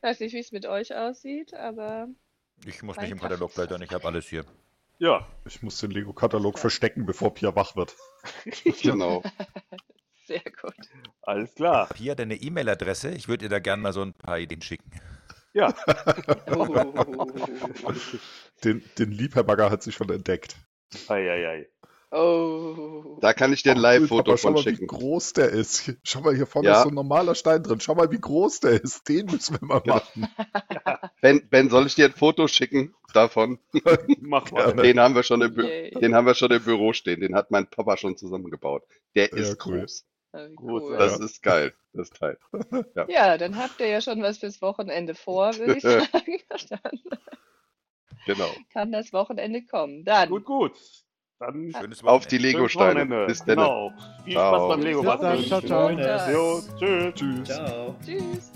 weiß 0.02 0.20
nicht, 0.22 0.34
wie 0.34 0.40
es 0.40 0.52
mit 0.52 0.66
euch 0.66 0.96
aussieht, 0.96 1.54
aber 1.54 2.08
Ich 2.66 2.82
muss 2.84 2.98
nicht 2.98 3.12
im 3.12 3.20
Katalog 3.20 3.54
blättern, 3.54 3.82
ich 3.82 3.92
habe 3.92 4.06
alles 4.06 4.28
hier. 4.28 4.46
ja, 5.00 5.28
Ich 5.46 5.62
muss 5.62 5.80
den 5.80 5.92
Lego-Katalog 5.92 6.60
verstecken, 6.60 7.06
bevor 7.06 7.34
Pia 7.34 7.56
wach 7.56 7.76
wird. 7.76 7.96
Genau. 8.82 9.24
sehr 10.26 10.44
gut. 10.62 10.76
alles 11.24 11.56
klar. 11.56 11.90
Pia, 11.94 12.16
deine 12.16 12.36
E-Mail-Adresse, 12.36 13.12
ich 13.12 13.28
würde 13.28 13.46
dir 13.46 13.50
da 13.50 13.60
gerne 13.60 13.82
mal 13.82 13.94
so 13.94 14.02
ein 14.04 14.14
paar 14.14 14.40
Ideen 14.40 14.62
schicken. 14.62 14.92
Ja. 15.54 15.74
Den, 18.64 18.84
den 18.98 19.12
Liebherr 19.12 19.72
hat 19.72 19.84
sich 19.84 19.96
schon 19.96 20.10
entdeckt. 20.10 20.56
Eieiei. 21.08 21.68
Oh. 22.12 23.20
Da 23.22 23.34
kann 23.34 23.54
ich 23.54 23.62
dir 23.62 23.72
ein 23.74 23.78
Live-Foto 23.78 24.24
Papa, 24.24 24.38
schau 24.38 24.48
von 24.48 24.54
mal, 24.56 24.66
wie 24.66 24.70
schicken. 24.72 24.88
groß 24.88 25.34
der 25.34 25.50
ist. 25.50 25.94
Schau 26.04 26.22
mal, 26.22 26.36
hier 26.36 26.48
vorne 26.48 26.70
Ja. 26.70 26.78
ist 26.78 26.84
so 26.84 26.90
ein 26.90 26.96
normaler 26.96 27.36
Stein 27.36 27.62
drin. 27.62 27.80
Schau 27.80 27.94
mal, 27.94 28.10
wie 28.12 28.20
groß 28.20 28.62
der 28.62 28.82
ist. 28.84 29.08
Den 29.08 29.28
müssen 29.28 29.60
wir 29.62 29.68
mal 29.68 29.80
Genau. 29.82 29.96
machen. 29.96 30.28
Ben, 31.22 31.48
ben, 31.50 31.70
soll 31.70 31.86
ich 31.86 31.96
dir 31.96 32.06
ein 32.06 32.14
Foto 32.14 32.48
schicken 32.48 32.96
davon? 33.14 33.60
Mach 34.22 34.50
mal. 34.52 34.74
Den 34.76 35.00
haben 35.00 35.14
wir 35.16 35.24
schon 35.24 35.42
im, 35.42 35.54
Bü 35.54 35.64
Yay. 35.68 35.92
den 35.92 36.16
haben 36.16 36.26
wir 36.26 36.34
schon 36.34 36.50
im 36.52 36.64
Büro 36.64 36.94
stehen. 36.94 37.20
Den 37.20 37.36
hat 37.36 37.52
mein 37.52 37.68
Papa 37.70 37.98
schon 37.98 38.18
zusammengebaut. 38.18 38.84
Der 39.16 39.30
Ja, 39.30 39.36
ist 39.38 39.66
cool. 39.66 39.82
groß. 39.82 40.06
Cool. 40.60 40.98
Das 40.98 41.20
ist 41.20 41.42
geil, 41.44 41.74
das 41.94 42.10
Teil. 42.12 42.38
Ja, 43.08 43.38
dann 43.38 43.58
habt 43.58 43.80
ihr 43.82 43.88
ja 43.88 44.00
schon 44.00 44.22
was 44.22 44.38
fürs 44.38 44.62
Wochenende 44.62 45.14
vor, 45.16 45.56
würde 45.58 45.76
ich 45.78 45.84
sagen. 45.84 46.40
Dann 46.70 46.80
Genau. 48.26 48.50
kann 48.72 48.92
das 48.92 49.12
Wochenende 49.12 49.64
kommen. 49.66 50.04
Dann. 50.06 50.30
Gut, 50.30 50.46
gut. 50.46 50.74
Dann 51.40 51.72
Schönes 51.72 52.04
Auf 52.04 52.28
die 52.28 52.38
Legosteine. 52.38 53.26
Bis 53.26 53.40
dann. 53.40 53.56
Genau. 53.56 53.94
Viel. 54.26 54.34
Spaß 54.34 54.68
beim 54.68 54.82
Lego 54.82 55.02
Bis 55.02 55.10
dann, 55.10 55.20
basteln. 55.22 55.46
ciao, 55.46 55.62
ciao. 55.62 56.32
Jo, 56.32 56.62
tschüss. 56.78 57.14
Tschüss. 57.16 57.44
Ciao. 57.48 57.96
Tschüss. 58.06 58.52